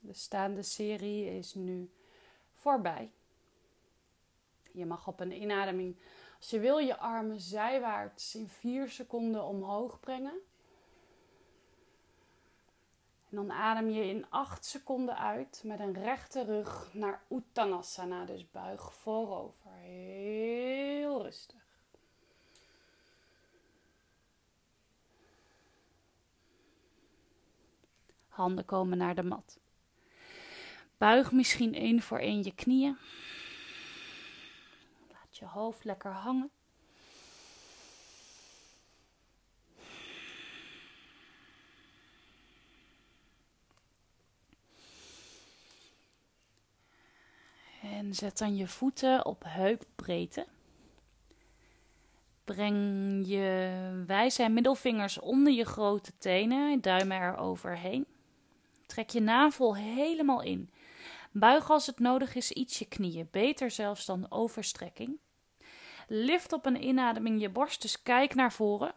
[0.00, 1.90] De staande serie is nu
[2.52, 3.10] voorbij.
[4.72, 5.96] Je mag op een inademing,
[6.38, 10.40] als je wil, je armen zijwaarts in 4 seconden omhoog brengen.
[13.28, 18.24] En dan adem je in 8 seconden uit met een rechte rug naar Uttanasana.
[18.24, 19.70] Dus buig voorover.
[19.70, 21.59] Heel rustig.
[28.40, 29.58] Handen komen naar de mat.
[30.98, 32.96] Buig misschien één voor één je knieën.
[35.12, 36.50] Laat je hoofd lekker hangen.
[47.82, 50.46] En zet dan je voeten op heupbreedte.
[52.44, 58.06] Breng je wijze en middelvingers onder je grote tenen, duimen er overheen.
[58.90, 60.70] Trek je navel helemaal in.
[61.30, 65.18] Buig als het nodig is iets je knieën, beter zelfs dan overstrekking.
[66.08, 68.94] Lift op een inademing je borst, dus kijk naar voren.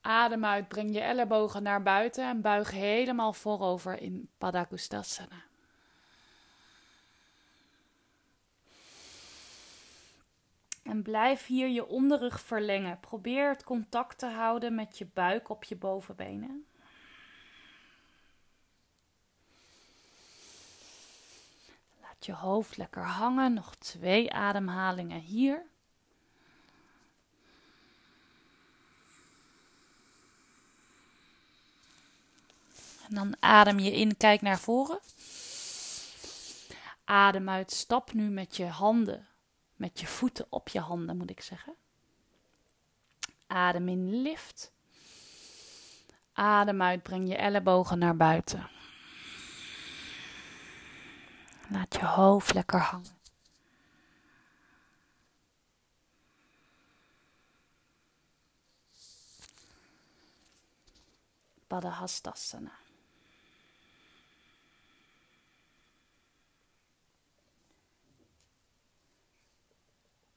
[0.00, 5.42] Adem uit, breng je ellebogen naar buiten en buig helemaal voorover in Padagustasana.
[10.82, 13.00] En blijf hier je onderrug verlengen.
[13.00, 16.66] Probeer het contact te houden met je buik op je bovenbenen.
[22.24, 23.52] Je hoofd lekker hangen.
[23.54, 25.66] Nog twee ademhalingen hier.
[33.08, 34.98] En dan adem je in, kijk naar voren.
[37.04, 39.28] Adem uit, stap nu met je handen
[39.76, 41.74] met je voeten op je handen, moet ik zeggen.
[43.46, 44.72] Adem in, lift.
[46.32, 48.68] Adem uit, breng je ellebogen naar buiten.
[51.68, 53.18] Laat je hoofd lekker hangen.
[61.66, 62.82] Padahastasana.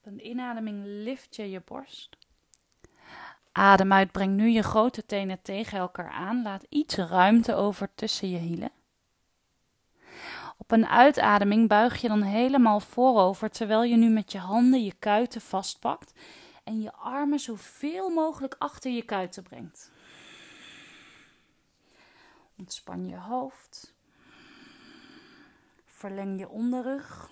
[0.07, 2.17] een inademing lift je je borst.
[3.51, 6.41] Adem uit, breng nu je grote tenen tegen elkaar aan.
[6.41, 8.71] Laat iets ruimte over tussen je hielen.
[10.57, 14.93] Op een uitademing buig je dan helemaal voorover terwijl je nu met je handen je
[14.99, 16.13] kuiten vastpakt
[16.63, 19.91] en je armen zoveel mogelijk achter je kuiten brengt.
[22.57, 23.93] Ontspan je hoofd.
[25.85, 27.29] Verleng je onderrug.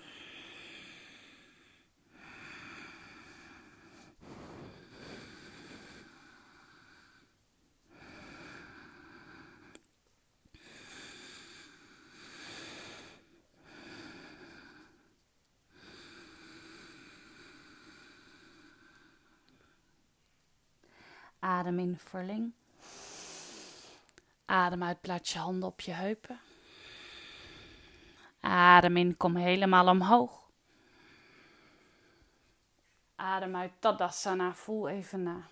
[21.46, 22.54] Adem in, verling.
[24.46, 26.40] Adem uit, plaats je handen op je heupen.
[28.40, 30.50] Adem in, kom helemaal omhoog.
[33.16, 35.48] Adem uit, Tadasana, voel even na.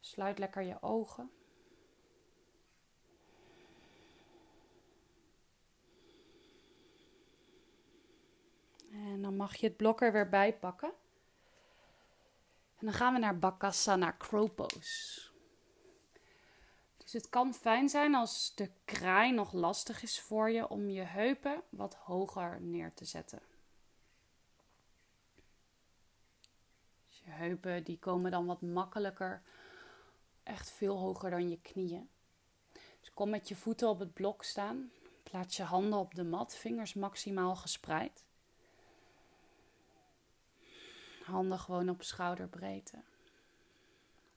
[0.00, 1.30] Sluit lekker je ogen.
[8.90, 10.92] En dan mag je het blok er weer bij pakken.
[12.84, 15.20] En dan gaan we naar Bakasana Crow Pose.
[16.96, 21.00] Dus het kan fijn zijn als de kraai nog lastig is voor je om je
[21.00, 23.40] heupen wat hoger neer te zetten.
[27.08, 29.42] Dus je heupen die komen dan wat makkelijker,
[30.42, 32.08] echt veel hoger dan je knieën.
[33.00, 34.90] Dus kom met je voeten op het blok staan.
[35.22, 38.23] Plaats je handen op de mat, vingers maximaal gespreid.
[41.24, 43.02] Handen gewoon op schouderbreedte.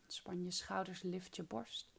[0.08, 1.90] Span je schouders, lift je borst.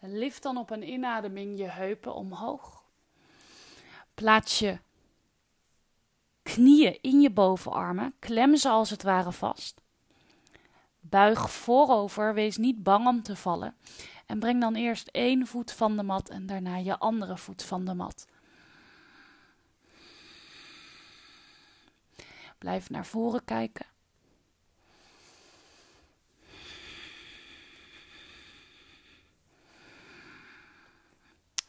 [0.00, 2.84] Lift dan op een inademing je heupen omhoog.
[4.14, 4.78] Plaats je
[6.42, 9.80] knieën in je bovenarmen, klem ze als het ware vast.
[11.00, 13.76] Buig voorover, wees niet bang om te vallen.
[14.26, 17.84] En breng dan eerst één voet van de mat en daarna je andere voet van
[17.84, 18.26] de mat.
[22.58, 23.86] Blijf naar voren kijken.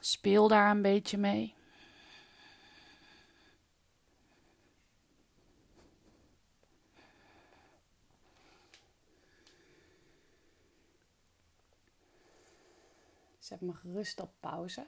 [0.07, 1.55] Speel daar een beetje mee.
[13.39, 14.87] Zet me gerust op pauze.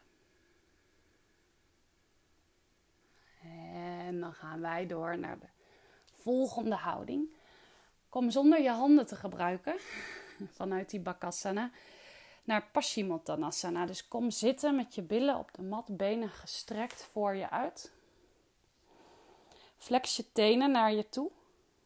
[3.41, 5.47] En dan gaan wij door naar de
[6.11, 7.30] volgende houding.
[8.09, 9.76] Kom zonder je handen te gebruiken
[10.57, 11.72] vanuit die Bakasana
[12.49, 13.85] naar Paschimottanasana.
[13.85, 17.91] Dus kom zitten met je billen op de mat, benen gestrekt voor je uit.
[19.77, 21.31] Flex je tenen naar je toe.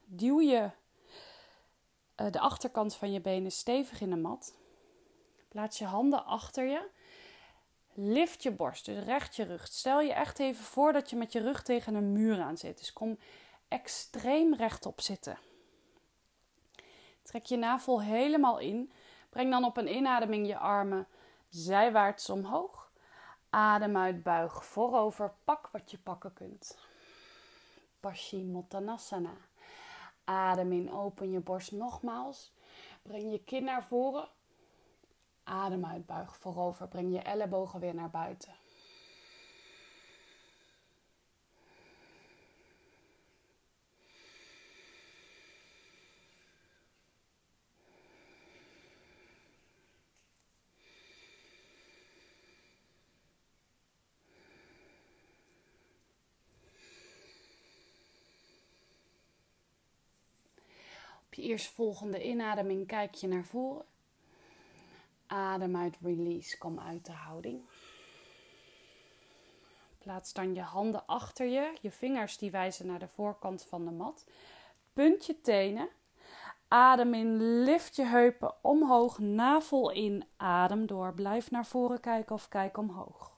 [0.05, 0.70] Duw je
[2.22, 4.53] uh, de achterkant van je benen stevig in de mat.
[5.47, 6.89] Plaats je handen achter je.
[7.93, 9.68] Lift je borst, dus recht je rug.
[9.68, 12.78] Stel je echt even voor dat je met je rug tegen een muur aan zit.
[12.78, 13.18] Dus kom
[13.68, 15.38] extreem rechtop zitten.
[17.22, 18.91] Trek je navel helemaal in.
[19.34, 21.08] Breng dan op een inademing je armen
[21.50, 22.92] zijwaarts omhoog.
[23.50, 25.34] Adem uit, buig voorover.
[25.44, 26.78] Pak wat je pakken kunt.
[28.00, 29.34] Paschimottanasana.
[30.24, 32.54] Adem in, open je borst nogmaals.
[33.02, 34.28] Breng je kin naar voren.
[35.44, 36.88] Adem uit, buig voorover.
[36.88, 38.54] Breng je ellebogen weer naar buiten.
[61.44, 63.86] Eerstvolgende inademing kijk je naar voren.
[65.28, 67.62] Adem uit, release, kom uit de houding.
[69.98, 71.78] Plaats dan je handen achter je.
[71.82, 74.26] Je vingers die wijzen naar de voorkant van de mat.
[74.94, 75.89] Punt je tenen.
[76.68, 81.14] Adem in, lift je heupen omhoog, navel in, adem door.
[81.14, 83.38] Blijf naar voren kijken of kijk omhoog.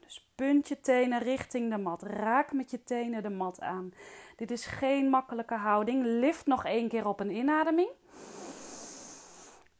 [0.00, 2.02] Dus punt je tenen richting de mat.
[2.02, 3.92] Raak met je tenen de mat aan.
[4.42, 6.04] Dit is geen makkelijke houding.
[6.04, 7.90] Lift nog één keer op een inademing.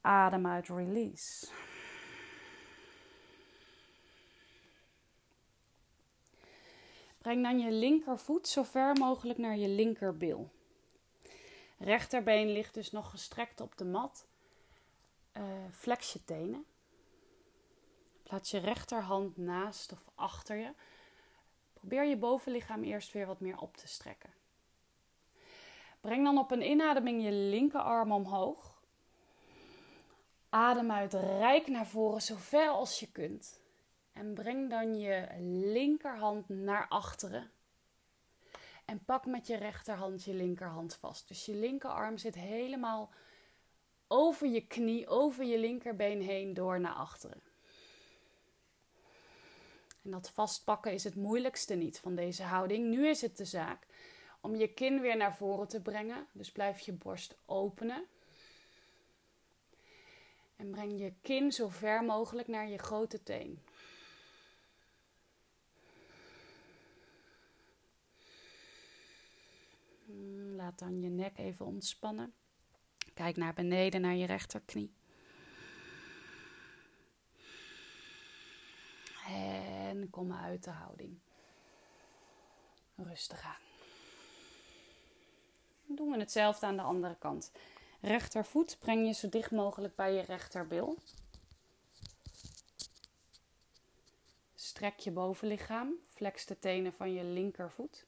[0.01, 1.47] Adem uit, release.
[7.19, 10.51] Breng dan je linkervoet zo ver mogelijk naar je linkerbil.
[11.79, 14.27] Rechterbeen ligt dus nog gestrekt op de mat.
[15.37, 15.43] Uh,
[15.73, 16.65] flex je tenen.
[18.23, 20.73] Plaats je rechterhand naast of achter je.
[21.73, 24.41] Probeer je bovenlichaam eerst weer wat meer op te strekken.
[26.03, 28.83] Breng dan op een inademing je linkerarm omhoog.
[30.49, 33.61] Adem uit, rijk naar voren zo ver als je kunt.
[34.13, 35.29] En breng dan je
[35.73, 37.51] linkerhand naar achteren.
[38.85, 41.29] En pak met je rechterhand je linkerhand vast.
[41.29, 43.11] Dus je linkerarm zit helemaal
[44.09, 47.43] over je knie, over je linkerbeen heen door naar achteren.
[50.05, 52.89] En dat vastpakken is het moeilijkste niet van deze houding.
[52.89, 53.87] Nu is het de zaak
[54.43, 56.27] om je kin weer naar voren te brengen.
[56.33, 58.07] Dus blijf je borst openen.
[60.57, 63.63] En breng je kin zo ver mogelijk naar je grote teen.
[70.05, 72.35] Hmm, laat dan je nek even ontspannen.
[73.15, 74.95] Kijk naar beneden, naar je rechterknie.
[79.29, 81.19] En kom uit de houding.
[82.97, 83.72] Rustig aan.
[85.95, 87.53] Doen we hetzelfde aan de andere kant.
[88.01, 90.99] Rechtervoet breng je zo dicht mogelijk bij je rechterbil.
[94.55, 95.93] Strek je bovenlichaam.
[96.09, 98.07] Flex de tenen van je linkervoet.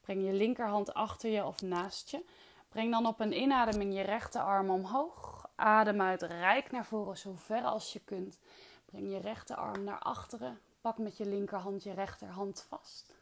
[0.00, 2.24] Breng je linkerhand achter je of naast je.
[2.68, 5.48] Breng dan op een inademing je rechterarm omhoog.
[5.56, 8.38] Adem uit, rijk naar voren zo ver als je kunt.
[8.84, 10.60] Breng je rechterarm naar achteren.
[10.80, 13.12] Pak met je linkerhand je rechterhand vast.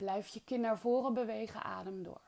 [0.00, 2.20] Blijf je kin naar voren bewegen, adem door.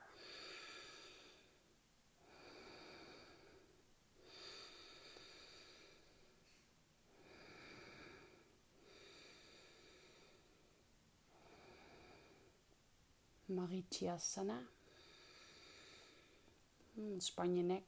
[13.45, 14.63] Marichyasana.
[17.19, 17.85] Span je nek.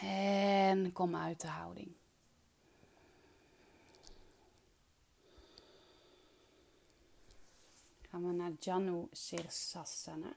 [0.00, 2.03] En kom uit de houding.
[8.14, 10.32] Gaan we naar Janu Sirsasana.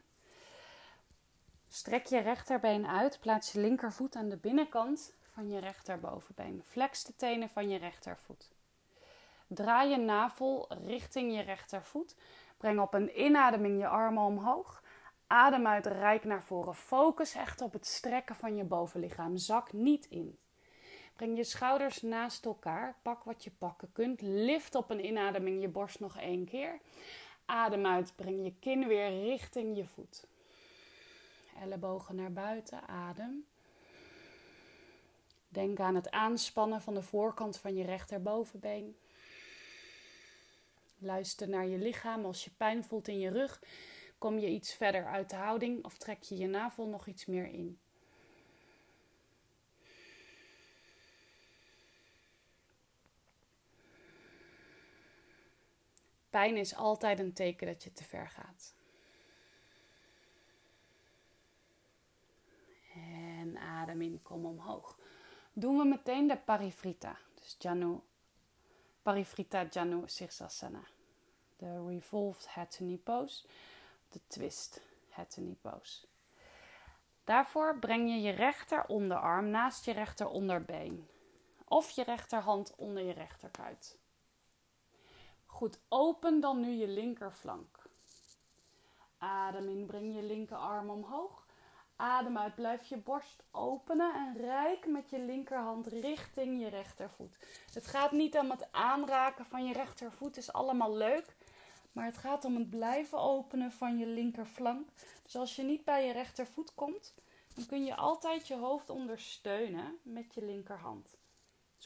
[1.68, 6.64] Strek je rechterbeen uit, plaats je linkervoet aan de binnenkant van je rechterbovenbeen.
[6.66, 8.52] Flex de tenen van je rechtervoet.
[9.48, 12.16] Draai je navel richting je rechtervoet.
[12.58, 14.84] Breng op een inademing je armen omhoog.
[15.28, 16.76] Adem uit, rijk naar voren.
[16.76, 19.38] Focus echt op het strekken van je bovenlichaam.
[19.38, 20.38] Zak niet in.
[21.16, 22.96] Breng je schouders naast elkaar.
[23.02, 24.22] Pak wat je pakken kunt.
[24.22, 26.80] Lift op een inademing je borst nog één keer.
[27.48, 30.28] Adem uit, breng je kin weer richting je voet.
[31.62, 33.46] Ellebogen naar buiten, adem.
[35.48, 38.98] Denk aan het aanspannen van de voorkant van je rechterbovenbeen.
[40.98, 42.26] Luister naar je lichaam.
[42.26, 43.62] Als je pijn voelt in je rug,
[44.18, 47.48] kom je iets verder uit de houding of trek je je navel nog iets meer
[47.48, 47.80] in.
[56.38, 58.74] Pijn is altijd een teken dat je te ver gaat.
[62.94, 65.00] En adem in, kom omhoog.
[65.54, 67.18] Doen we meteen de parifrita.
[67.34, 68.00] Dus Janu,
[69.02, 70.84] parifrita Janu Sirsasana.
[71.56, 73.48] De revolved head to pose.
[74.10, 76.08] De twist head to pose.
[77.24, 81.08] Daarvoor breng je je rechter onderarm naast je rechter onderbeen.
[81.66, 83.98] Of je rechterhand onder je rechterkuit.
[85.48, 87.90] Goed, open dan nu je linkerflank.
[89.18, 91.46] Adem in, breng je linkerarm omhoog.
[91.96, 97.38] Adem uit, blijf je borst openen en rijk met je linkerhand richting je rechtervoet.
[97.74, 101.36] Het gaat niet om het aanraken van je rechtervoet, is allemaal leuk.
[101.92, 104.90] Maar het gaat om het blijven openen van je linkerflank.
[105.24, 107.14] Dus als je niet bij je rechtervoet komt,
[107.54, 111.17] dan kun je altijd je hoofd ondersteunen met je linkerhand.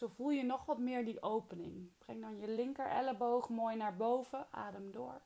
[0.02, 1.89] Zo voel je nog wat meer die opening.
[1.97, 4.47] Breng dan je linker elleboog mooi naar boven.
[4.52, 5.22] Adem door.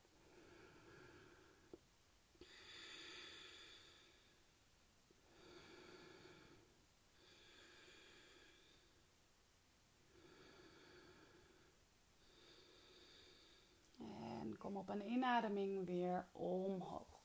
[13.98, 17.22] En kom op een inademing weer omhoog.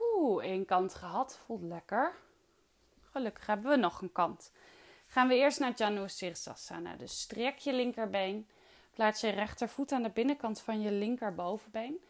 [0.00, 1.38] Oeh, één kant gehad.
[1.38, 2.14] Voelt lekker.
[3.00, 4.52] Gelukkig hebben we nog een kant
[5.12, 6.96] gaan we eerst naar Janu Sirsasana.
[6.96, 8.46] Dus strek je linkerbeen.
[8.94, 12.00] Plaats je rechtervoet aan de binnenkant van je linkerbovenbeen.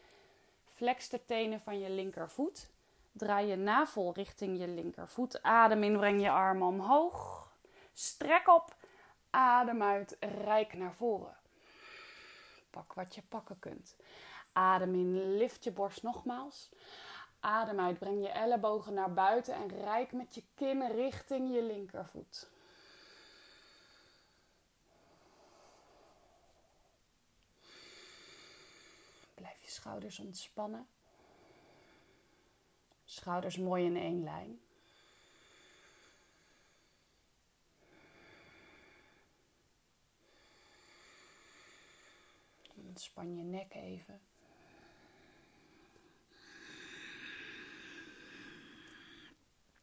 [0.75, 2.69] Flex de tenen van je linkervoet.
[3.11, 5.41] Draai je navel richting je linkervoet.
[5.41, 7.47] Adem in, breng je armen omhoog.
[7.93, 8.75] Strek op.
[9.29, 11.35] Adem uit, rijk naar voren.
[12.69, 13.95] Pak wat je pakken kunt.
[14.53, 16.69] Adem in, lift je borst nogmaals.
[17.39, 22.51] Adem uit, breng je ellebogen naar buiten en rijk met je kin richting je linkervoet.
[29.73, 30.87] Schouders ontspannen.
[33.03, 34.59] Schouders mooi in één lijn.
[42.75, 44.21] Ontspan je nek even.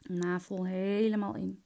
[0.01, 1.65] Navel helemaal in.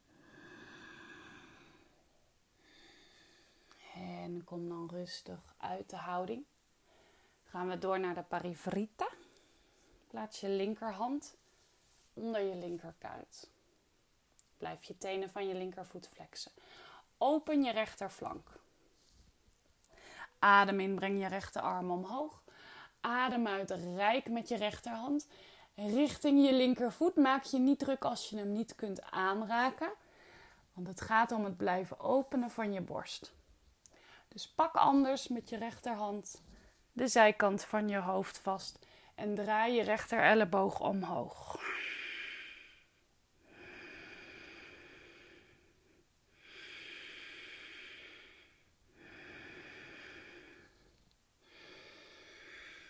[3.95, 6.47] En kom dan rustig uit de houding
[7.55, 9.09] gaan we door naar de parivrita.
[10.09, 11.37] Plaats je linkerhand
[12.15, 13.51] onder je linkerkuit.
[14.57, 16.53] Blijf je tenen van je linkervoet flexen.
[17.19, 18.49] Open je rechterflank.
[20.39, 22.43] Adem in, breng je rechterarm omhoog.
[23.01, 25.29] Adem uit, rijk met je rechterhand.
[25.75, 27.17] Richting je linkervoet.
[27.17, 29.93] Maak je niet druk als je hem niet kunt aanraken.
[30.73, 33.33] Want het gaat om het blijven openen van je borst.
[34.29, 36.43] Dus pak anders met je rechterhand
[36.95, 41.59] de zijkant van je hoofd vast en draai je rechter elleboog omhoog.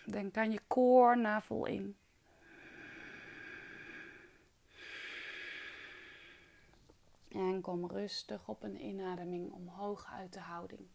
[0.04, 1.96] Denk aan je koornavel in.
[7.28, 10.88] En kom rustig op een inademing omhoog uit de houding.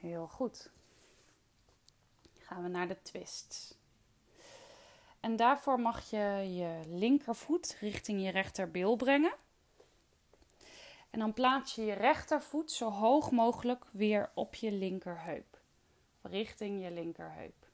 [0.00, 0.70] Heel goed.
[2.38, 3.78] Gaan we naar de twist.
[5.20, 9.34] En daarvoor mag je je linkervoet richting je rechterbil brengen.
[11.10, 15.60] En dan plaats je je rechtervoet zo hoog mogelijk weer op je linkerheup.
[16.22, 17.68] Richting je linkerheup.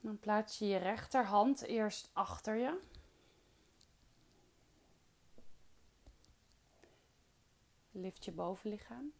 [0.00, 2.80] Dan plaats je je rechterhand eerst achter je.
[7.92, 9.12] Lift je bovenlichaam.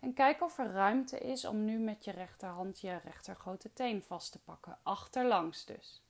[0.00, 4.32] En kijk of er ruimte is om nu met je rechterhand je rechtergrote teen vast
[4.32, 4.78] te pakken.
[4.82, 6.02] Achterlangs dus.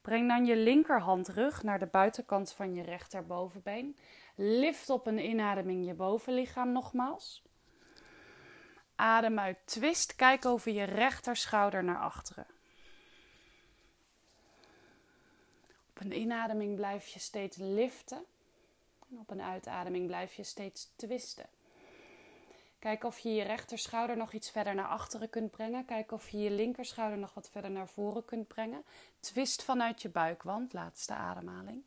[0.00, 3.96] Breng dan je linkerhand terug naar de buitenkant van je rechterbovenbeen.
[4.34, 7.42] Lift op een inademing je bovenlichaam nogmaals.
[8.94, 10.16] Adem uit, twist.
[10.16, 12.46] Kijk over je rechterschouder naar achteren.
[15.90, 18.24] Op een inademing blijf je steeds liften.
[19.20, 21.46] Op een uitademing blijf je steeds twisten.
[22.78, 25.84] Kijk of je je rechterschouder nog iets verder naar achteren kunt brengen.
[25.84, 28.84] Kijk of je je linkerschouder nog wat verder naar voren kunt brengen.
[29.20, 31.82] Twist vanuit je buikwand, laatste ademhaling.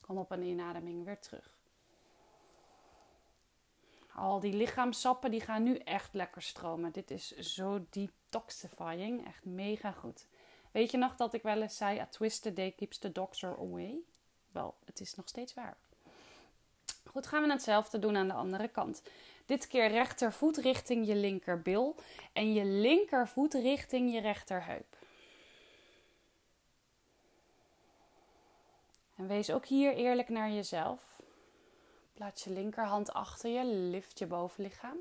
[0.00, 1.54] Kom op een inademing weer terug.
[4.14, 6.92] Al die lichaamsappen die gaan nu echt lekker stromen.
[6.92, 9.26] Dit is zo detoxifying.
[9.26, 10.26] Echt mega goed.
[10.76, 13.98] Weet je nog dat ik wel eens zei: A twisted day keeps the doctor away?
[14.52, 15.76] Wel, het is nog steeds waar.
[17.04, 19.02] Goed, gaan we hetzelfde doen aan de andere kant.
[19.46, 21.94] Dit keer rechtervoet richting je linkerbil
[22.32, 24.96] en je linkervoet richting je rechterheup.
[29.16, 31.20] En wees ook hier eerlijk naar jezelf.
[32.14, 34.96] Plaats je linkerhand achter je, lift je bovenlichaam.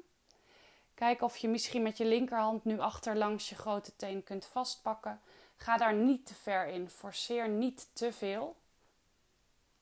[0.93, 5.21] Kijk of je misschien met je linkerhand nu achterlangs je grote teen kunt vastpakken.
[5.55, 6.89] Ga daar niet te ver in.
[6.89, 8.55] Forceer niet te veel.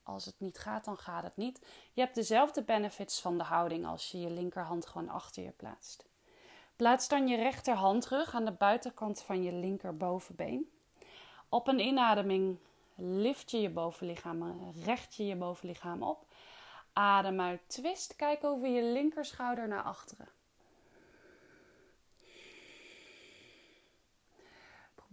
[0.03, 1.65] Als het niet gaat, dan gaat het niet.
[1.93, 6.05] Je hebt dezelfde benefits van de houding als je je linkerhand gewoon achter je plaatst.
[6.75, 10.71] Plaats dan je rechterhand terug aan de buitenkant van je linkerbovenbeen.
[11.49, 12.57] Op een inademing
[12.95, 16.25] lift je je bovenlichaam, recht je je bovenlichaam op.
[16.93, 18.15] Adem uit, twist.
[18.15, 20.27] Kijk over je linkerschouder naar achteren.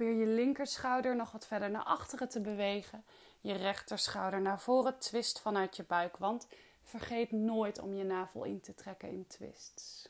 [0.00, 3.04] Probeer je linkerschouder nog wat verder naar achteren te bewegen.
[3.40, 6.46] Je rechterschouder naar voren, twist vanuit je buikwand.
[6.82, 10.08] Vergeet nooit om je navel in te trekken in twists.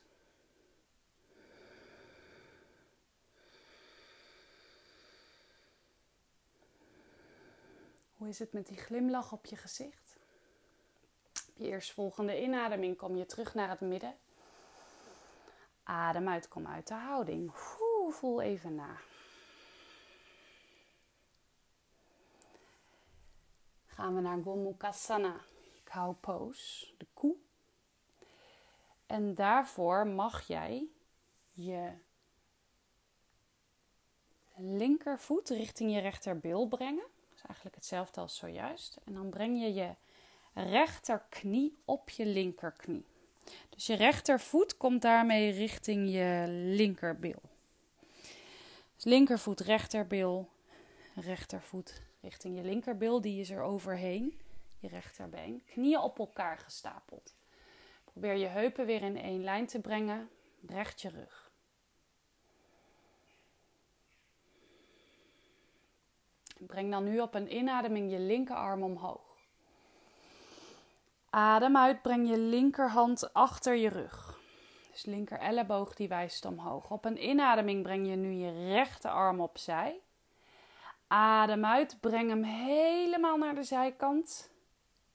[8.16, 10.18] Hoe is het met die glimlach op je gezicht?
[11.48, 14.14] Op je eerstvolgende inademing kom je terug naar het midden.
[15.82, 17.50] Adem uit, kom uit de houding.
[18.10, 18.96] Voel even na.
[24.00, 25.40] Gaan we naar Gomukhasana,
[25.84, 27.36] cow pose, de koe.
[29.06, 30.86] En daarvoor mag jij
[31.52, 31.92] je
[34.56, 37.06] linkervoet richting je rechterbil brengen.
[37.28, 38.98] Dat is eigenlijk hetzelfde als zojuist.
[39.04, 39.94] En dan breng je je
[40.54, 43.04] rechterknie op je linkerknie.
[43.68, 47.42] Dus je rechtervoet komt daarmee richting je linkerbil.
[48.94, 50.48] Dus linkervoet, rechterbil,
[51.14, 54.40] rechtervoet, richting je linkerbil, die is er overheen,
[54.78, 55.62] je rechterbeen.
[55.66, 57.34] Knieën op elkaar gestapeld.
[58.04, 60.30] Probeer je heupen weer in één lijn te brengen,
[60.66, 61.50] recht je rug.
[66.66, 69.36] Breng dan nu op een inademing je linkerarm omhoog.
[71.30, 74.38] Adem uit, breng je linkerhand achter je rug.
[74.90, 76.90] Dus linker elleboog die wijst omhoog.
[76.90, 80.00] Op een inademing breng je nu je rechterarm opzij.
[81.12, 84.50] Adem uit, breng hem helemaal naar de zijkant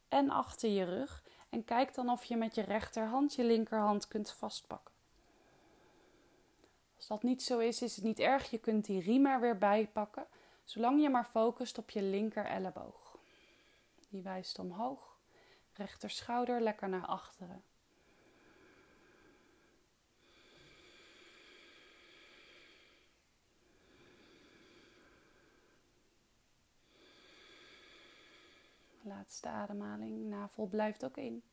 [0.07, 1.23] en achter je rug.
[1.49, 4.93] En kijk dan of je met je rechterhand je linkerhand kunt vastpakken.
[6.95, 8.49] Als dat niet zo is, is het niet erg.
[8.49, 10.25] Je kunt die riem er weer bijpakken,
[10.63, 13.17] zolang je maar focust op je linker elleboog.
[14.09, 15.17] Die wijst omhoog,
[15.73, 17.63] rechter schouder lekker naar achteren.
[29.05, 30.25] Laatste ademhaling.
[30.25, 31.43] Navel blijft ook in.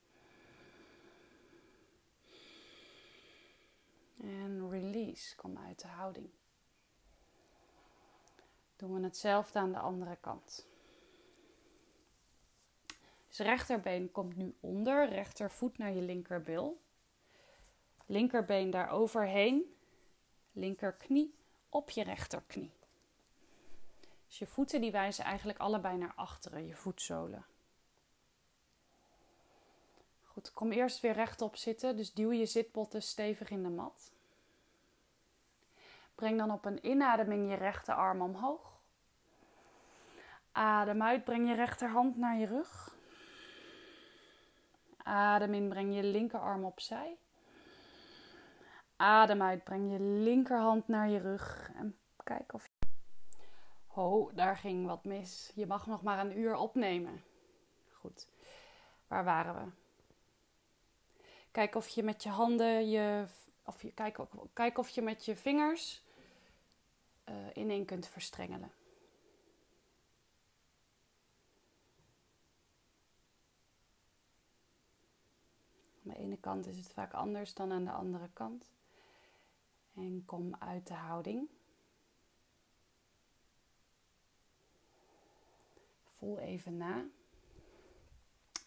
[4.20, 5.36] En release.
[5.36, 6.30] Kom uit de houding.
[8.76, 10.66] Doen we hetzelfde aan de andere kant.
[13.28, 16.80] Dus rechterbeen komt nu onder, rechtervoet naar je linkerbil.
[18.06, 19.76] Linkerbeen daar overheen.
[20.52, 21.34] Linkerknie
[21.68, 22.72] op je rechterknie.
[24.32, 27.44] Dus je voeten die wijzen eigenlijk allebei naar achteren, je voetzolen.
[30.24, 34.12] Goed, kom eerst weer rechtop zitten, dus duw je zitbotten stevig in de mat.
[36.14, 38.80] Breng dan op een inademing je rechterarm omhoog.
[40.52, 42.96] Adem uit, breng je rechterhand naar je rug.
[45.02, 47.16] Adem in, breng je linkerarm opzij.
[48.96, 52.70] Adem uit, breng je linkerhand naar je rug en kijk of.
[53.92, 55.52] Ho, daar ging wat mis.
[55.54, 57.22] Je mag nog maar een uur opnemen.
[57.90, 58.28] Goed,
[59.06, 59.70] waar waren we?
[61.50, 63.26] Kijk of je met je handen je.
[63.64, 64.18] Of je, kijk,
[64.52, 66.02] kijk of je met je vingers
[67.28, 68.72] uh, ineen kunt verstrengelen.
[76.04, 78.70] Aan de ene kant is het vaak anders dan aan de andere kant.
[79.94, 81.48] En kom uit de houding.
[86.22, 87.04] Voel even na.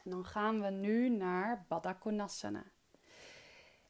[0.04, 2.64] En dan gaan we nu naar Baddha Konasana.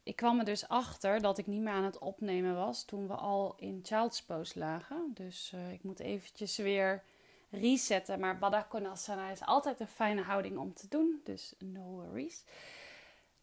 [0.04, 3.14] Ik kwam er dus achter dat ik niet meer aan het opnemen was toen we
[3.14, 5.12] al in Child's Pose lagen.
[5.14, 7.04] Dus uh, ik moet eventjes weer
[7.50, 8.20] resetten.
[8.20, 11.22] Maar Baddha Konasana is altijd een fijne houding om te doen.
[11.24, 12.44] Dus no worries.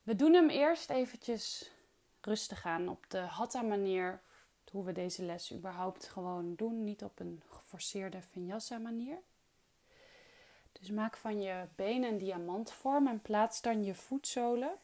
[0.03, 1.71] We doen hem eerst eventjes
[2.21, 4.23] rustig aan op de Hatha manier.
[4.71, 6.85] Hoe we deze les überhaupt gewoon doen.
[6.85, 9.23] Niet op een geforceerde vinyasa manier.
[10.83, 14.75] Dus maak van je benen een diamantvorm en plaats dan je voetzolen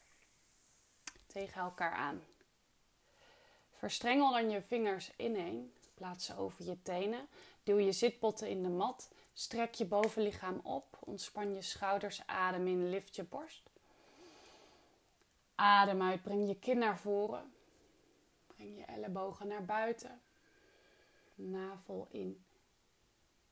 [1.27, 2.23] tegen elkaar aan.
[3.71, 5.73] Verstrengel dan je vingers ineen.
[5.93, 7.27] Plaats ze over je tenen.
[7.63, 9.11] Duw je zitbotten in de mat.
[9.33, 10.97] Strek je bovenlichaam op.
[10.99, 12.25] Ontspan je schouders.
[12.25, 12.89] Adem in.
[12.89, 13.69] Lift je borst.
[15.55, 16.21] Adem uit.
[16.21, 17.53] Breng je kin naar voren.
[18.47, 20.21] Breng je ellebogen naar buiten.
[21.35, 22.43] Navel in.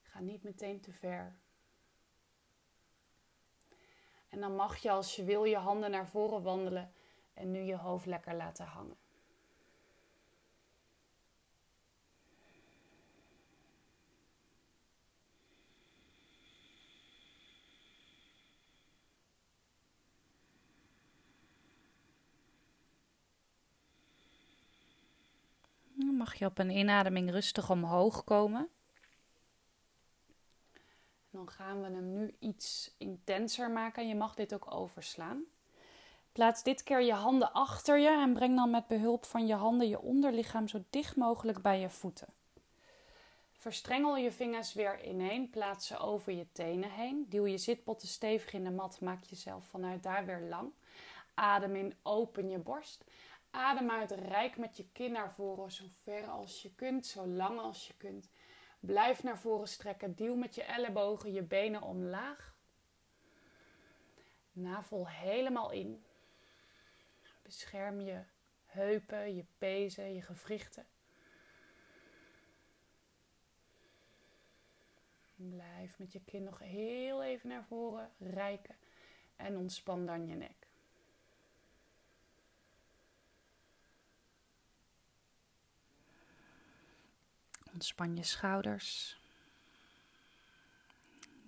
[0.02, 1.36] Ga niet meteen te ver.
[4.38, 6.91] En dan mag je als je wil je handen naar voren wandelen
[7.33, 8.97] en nu je hoofd lekker laten hangen.
[26.17, 28.69] Mag je op een inademing rustig omhoog komen.
[31.38, 34.07] Dan gaan we hem nu iets intenser maken.
[34.07, 35.43] Je mag dit ook overslaan.
[36.31, 39.88] Plaats dit keer je handen achter je en breng dan met behulp van je handen
[39.88, 42.27] je onderlichaam zo dicht mogelijk bij je voeten.
[43.51, 47.25] Verstrengel je vingers weer ineen, plaats ze over je tenen heen.
[47.29, 50.71] Duw je zitbotten stevig in de mat, maak jezelf vanuit daar weer lang.
[51.33, 53.03] Adem in, open je borst.
[53.51, 57.59] Adem uit, rijk met je kin naar voren, zo ver als je kunt, zo lang
[57.59, 58.29] als je kunt.
[58.80, 62.55] Blijf naar voren strekken, duw met je ellebogen je benen omlaag.
[64.51, 66.05] Navel helemaal in.
[67.41, 68.23] Bescherm je
[68.65, 70.86] heupen, je pezen, je gewrichten.
[75.36, 78.75] Blijf met je kin nog heel even naar voren rijken
[79.36, 80.66] en ontspan dan je nek.
[87.78, 89.19] Ontspan je schouders.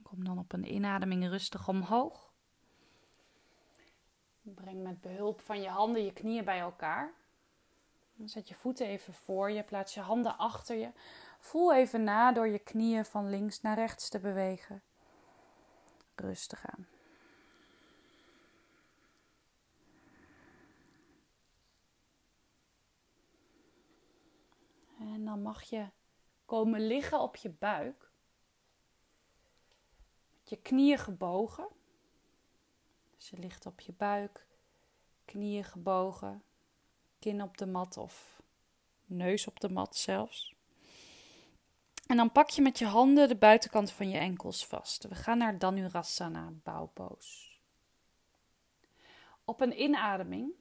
[0.03, 2.32] Kom dan op een inademing rustig omhoog.
[4.41, 7.13] Breng met behulp van je handen je knieën bij elkaar.
[8.25, 10.91] Zet je voeten even voor je, plaats je handen achter je.
[11.39, 14.82] Voel even na door je knieën van links naar rechts te bewegen.
[16.15, 16.88] Rustig aan.
[24.99, 25.97] En dan mag je
[26.50, 28.12] komen liggen op je buik.
[30.34, 31.68] Met je knieën gebogen.
[33.16, 34.45] Dus je ligt op je buik,
[35.26, 36.43] knieën gebogen,
[37.20, 38.41] kin op de mat of
[39.06, 40.56] neus op de mat zelfs.
[42.08, 45.08] En dan pak je met je handen de buitenkant van je enkels vast.
[45.08, 47.60] We gaan naar Dhanurasana, bouwpoos.
[49.45, 50.52] Op een inademing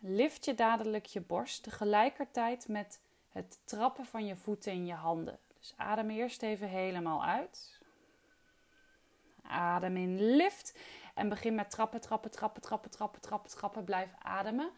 [0.00, 3.00] lift je dadelijk je borst tegelijkertijd met
[3.36, 5.38] het trappen van je voeten in je handen.
[5.58, 7.80] Dus adem eerst even helemaal uit.
[9.42, 10.78] Adem in, lift.
[11.14, 13.84] En begin met trappen, trappen, trappen, trappen, trappen, trappen, trappen.
[13.84, 14.70] Blijf ademen.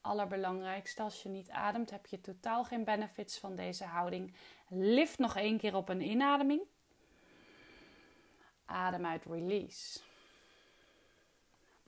[0.00, 4.34] Allerbelangrijkste, als je niet ademt, heb je totaal geen benefits van deze houding.
[4.68, 6.62] Lift nog één keer op een inademing.
[8.64, 10.00] Adem uit, release.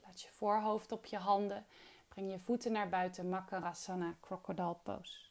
[0.01, 1.67] Plaats je voorhoofd op je handen.
[2.09, 5.26] Breng je voeten naar buiten, Makarasana, Crocodile Pose.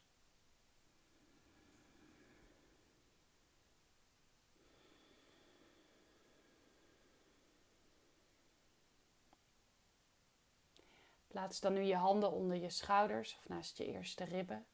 [11.35, 14.65] Plaats dan nu je handen onder je schouders of naast je eerste ribben.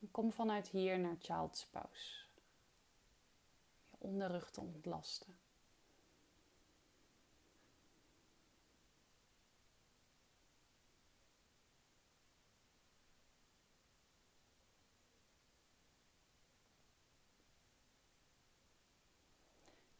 [0.00, 2.24] En kom vanuit hier naar Child's Pose.
[3.90, 5.38] Je onderrug te ontlasten.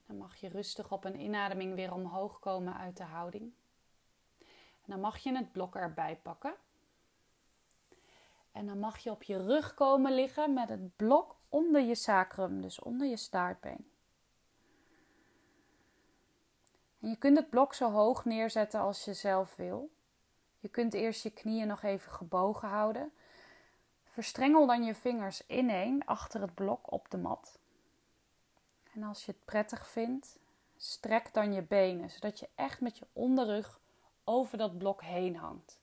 [0.06, 3.52] Dan mag je rustig op een inademing weer omhoog komen uit de houding.
[4.89, 6.55] Dan mag je het blok erbij pakken.
[8.53, 12.61] En dan mag je op je rug komen liggen met het blok onder je sacrum,
[12.61, 13.91] dus onder je staartbeen.
[17.01, 19.91] En je kunt het blok zo hoog neerzetten als je zelf wil.
[20.59, 23.12] Je kunt eerst je knieën nog even gebogen houden.
[24.05, 27.59] Verstrengel dan je vingers ineen achter het blok op de mat.
[28.93, 30.39] En als je het prettig vindt,
[30.76, 33.80] strek dan je benen, zodat je echt met je onderrug
[34.28, 35.78] over dat blok heen hangt.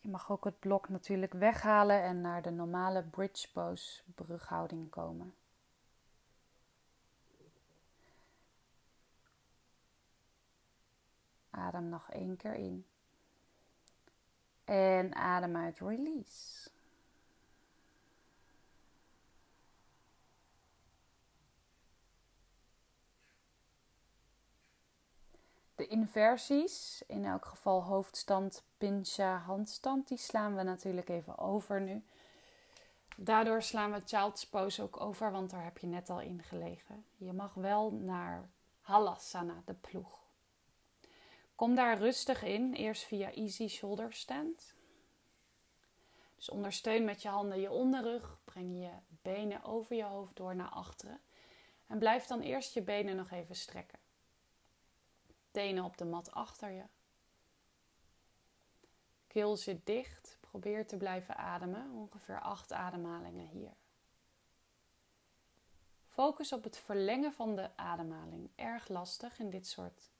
[0.00, 5.34] Je mag ook het blok natuurlijk weghalen en naar de normale bridge pose brughouding komen.
[11.50, 12.86] Adem nog één keer in.
[14.64, 16.70] En adem uit, release.
[25.76, 32.04] De inversies, in elk geval hoofdstand, pincha, handstand, die slaan we natuurlijk even over nu.
[33.16, 37.04] Daardoor slaan we child's pose ook over, want daar heb je net al in gelegen.
[37.16, 38.48] Je mag wel naar
[38.80, 40.24] halasana, de ploeg.
[41.54, 44.74] Kom daar rustig in, eerst via easy shoulder stand.
[46.36, 48.90] Dus ondersteun met je handen je onderrug, breng je
[49.22, 51.20] benen over je hoofd door naar achteren.
[51.86, 53.95] En blijf dan eerst je benen nog even strekken.
[55.56, 56.84] Tenen op de mat achter je.
[59.26, 60.38] Keel zit dicht.
[60.40, 61.90] Probeer te blijven ademen.
[61.90, 63.72] Ongeveer acht ademhalingen hier.
[66.06, 68.50] Focus op het verlengen van de ademhaling.
[68.54, 70.10] Erg lastig in dit soort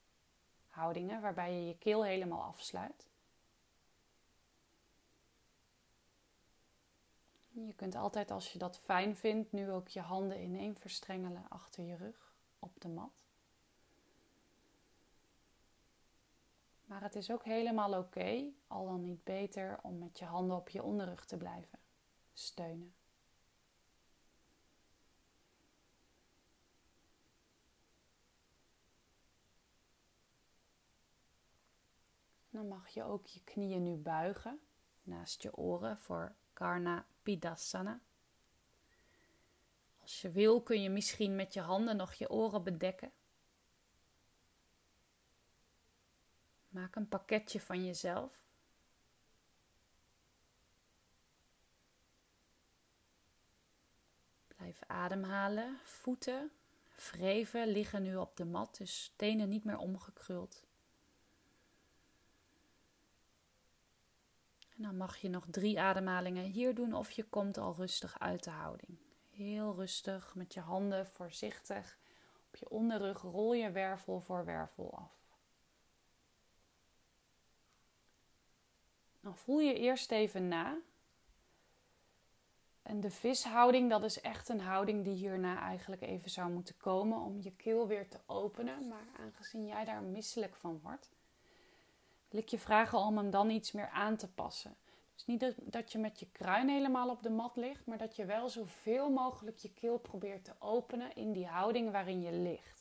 [0.66, 3.08] houdingen waarbij je je keel helemaal afsluit.
[7.48, 11.84] Je kunt altijd als je dat fijn vindt nu ook je handen ineen verstrengelen achter
[11.84, 13.25] je rug op de mat.
[16.86, 20.68] Maar het is ook helemaal oké, al dan niet beter, om met je handen op
[20.68, 21.78] je onderrug te blijven
[22.32, 22.94] steunen.
[32.50, 34.60] Dan mag je ook je knieën nu buigen
[35.02, 38.00] naast je oren voor Karna Pidasana.
[40.00, 43.12] Als je wil kun je misschien met je handen nog je oren bedekken.
[46.76, 48.32] Maak een pakketje van jezelf.
[54.46, 55.78] Blijf ademhalen.
[55.82, 56.50] Voeten,
[56.94, 60.62] wreven liggen nu op de mat, dus tenen niet meer omgekruld.
[64.76, 68.44] En dan mag je nog drie ademhalingen hier doen of je komt al rustig uit
[68.44, 68.98] de houding.
[69.30, 71.98] Heel rustig met je handen voorzichtig
[72.46, 75.25] op je onderrug rol je wervel voor wervel af.
[79.26, 80.78] Dan voel je eerst even na.
[82.82, 87.18] En de vishouding, dat is echt een houding die hierna eigenlijk even zou moeten komen
[87.18, 88.88] om je keel weer te openen.
[88.88, 91.10] Maar aangezien jij daar misselijk van wordt,
[92.28, 94.76] wil ik je vragen om hem dan iets meer aan te passen.
[95.14, 98.24] Dus niet dat je met je kruin helemaal op de mat ligt, maar dat je
[98.24, 102.75] wel zoveel mogelijk je keel probeert te openen in die houding waarin je ligt.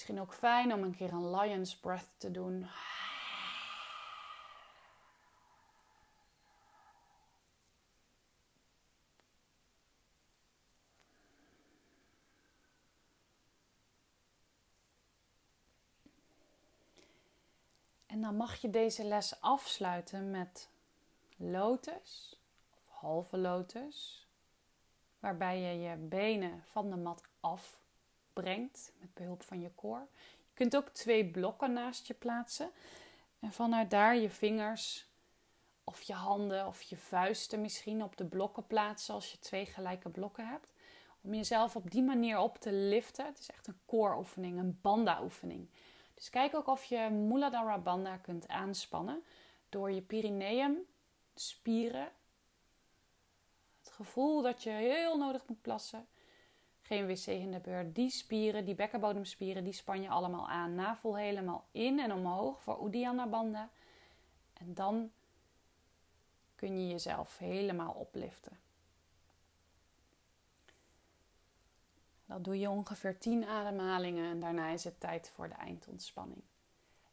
[0.00, 2.68] Misschien ook fijn om een keer een lion's breath te doen.
[18.06, 20.68] En dan mag je deze les afsluiten met
[21.36, 22.40] lotus
[22.86, 24.26] of halve lotus,
[25.18, 27.22] waarbij je je benen van de mat
[28.40, 30.08] afbrengt met behulp van je koor.
[30.48, 32.70] Je kunt ook twee blokken naast je plaatsen
[33.40, 35.08] en vanuit daar je vingers
[35.84, 40.08] of je handen of je vuisten misschien op de blokken plaatsen als je twee gelijke
[40.08, 40.68] blokken hebt.
[41.22, 43.26] Om jezelf op die manier op te liften.
[43.26, 45.68] Het is echt een kooroefening, een banda-oefening.
[46.14, 49.22] Dus kijk ook of je Muladhara Bandha kunt aanspannen
[49.68, 50.78] door je perineum,
[51.34, 52.08] spieren.
[53.82, 56.06] Het gevoel dat je heel nodig moet plassen.
[56.90, 57.94] Geen wc in de beurt.
[57.94, 60.74] Die spieren, die bekkenbodemspieren, die span je allemaal aan.
[60.74, 63.68] Navel helemaal in en omhoog voor Uddiyana Bandha.
[64.52, 65.10] En dan
[66.54, 68.58] kun je jezelf helemaal opliften.
[72.26, 76.42] Dat doe je ongeveer 10 ademhalingen en daarna is het tijd voor de eindontspanning.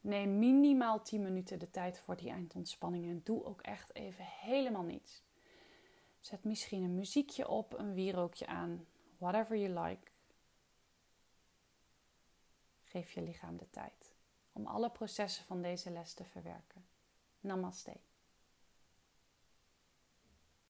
[0.01, 4.83] Neem minimaal 10 minuten de tijd voor die eindontspanning en doe ook echt even helemaal
[4.83, 5.21] niets.
[6.19, 8.85] Zet misschien een muziekje op, een wierookje aan,
[9.17, 10.11] whatever you like.
[12.83, 14.15] Geef je lichaam de tijd
[14.51, 16.87] om alle processen van deze les te verwerken.
[17.39, 17.97] Namaste.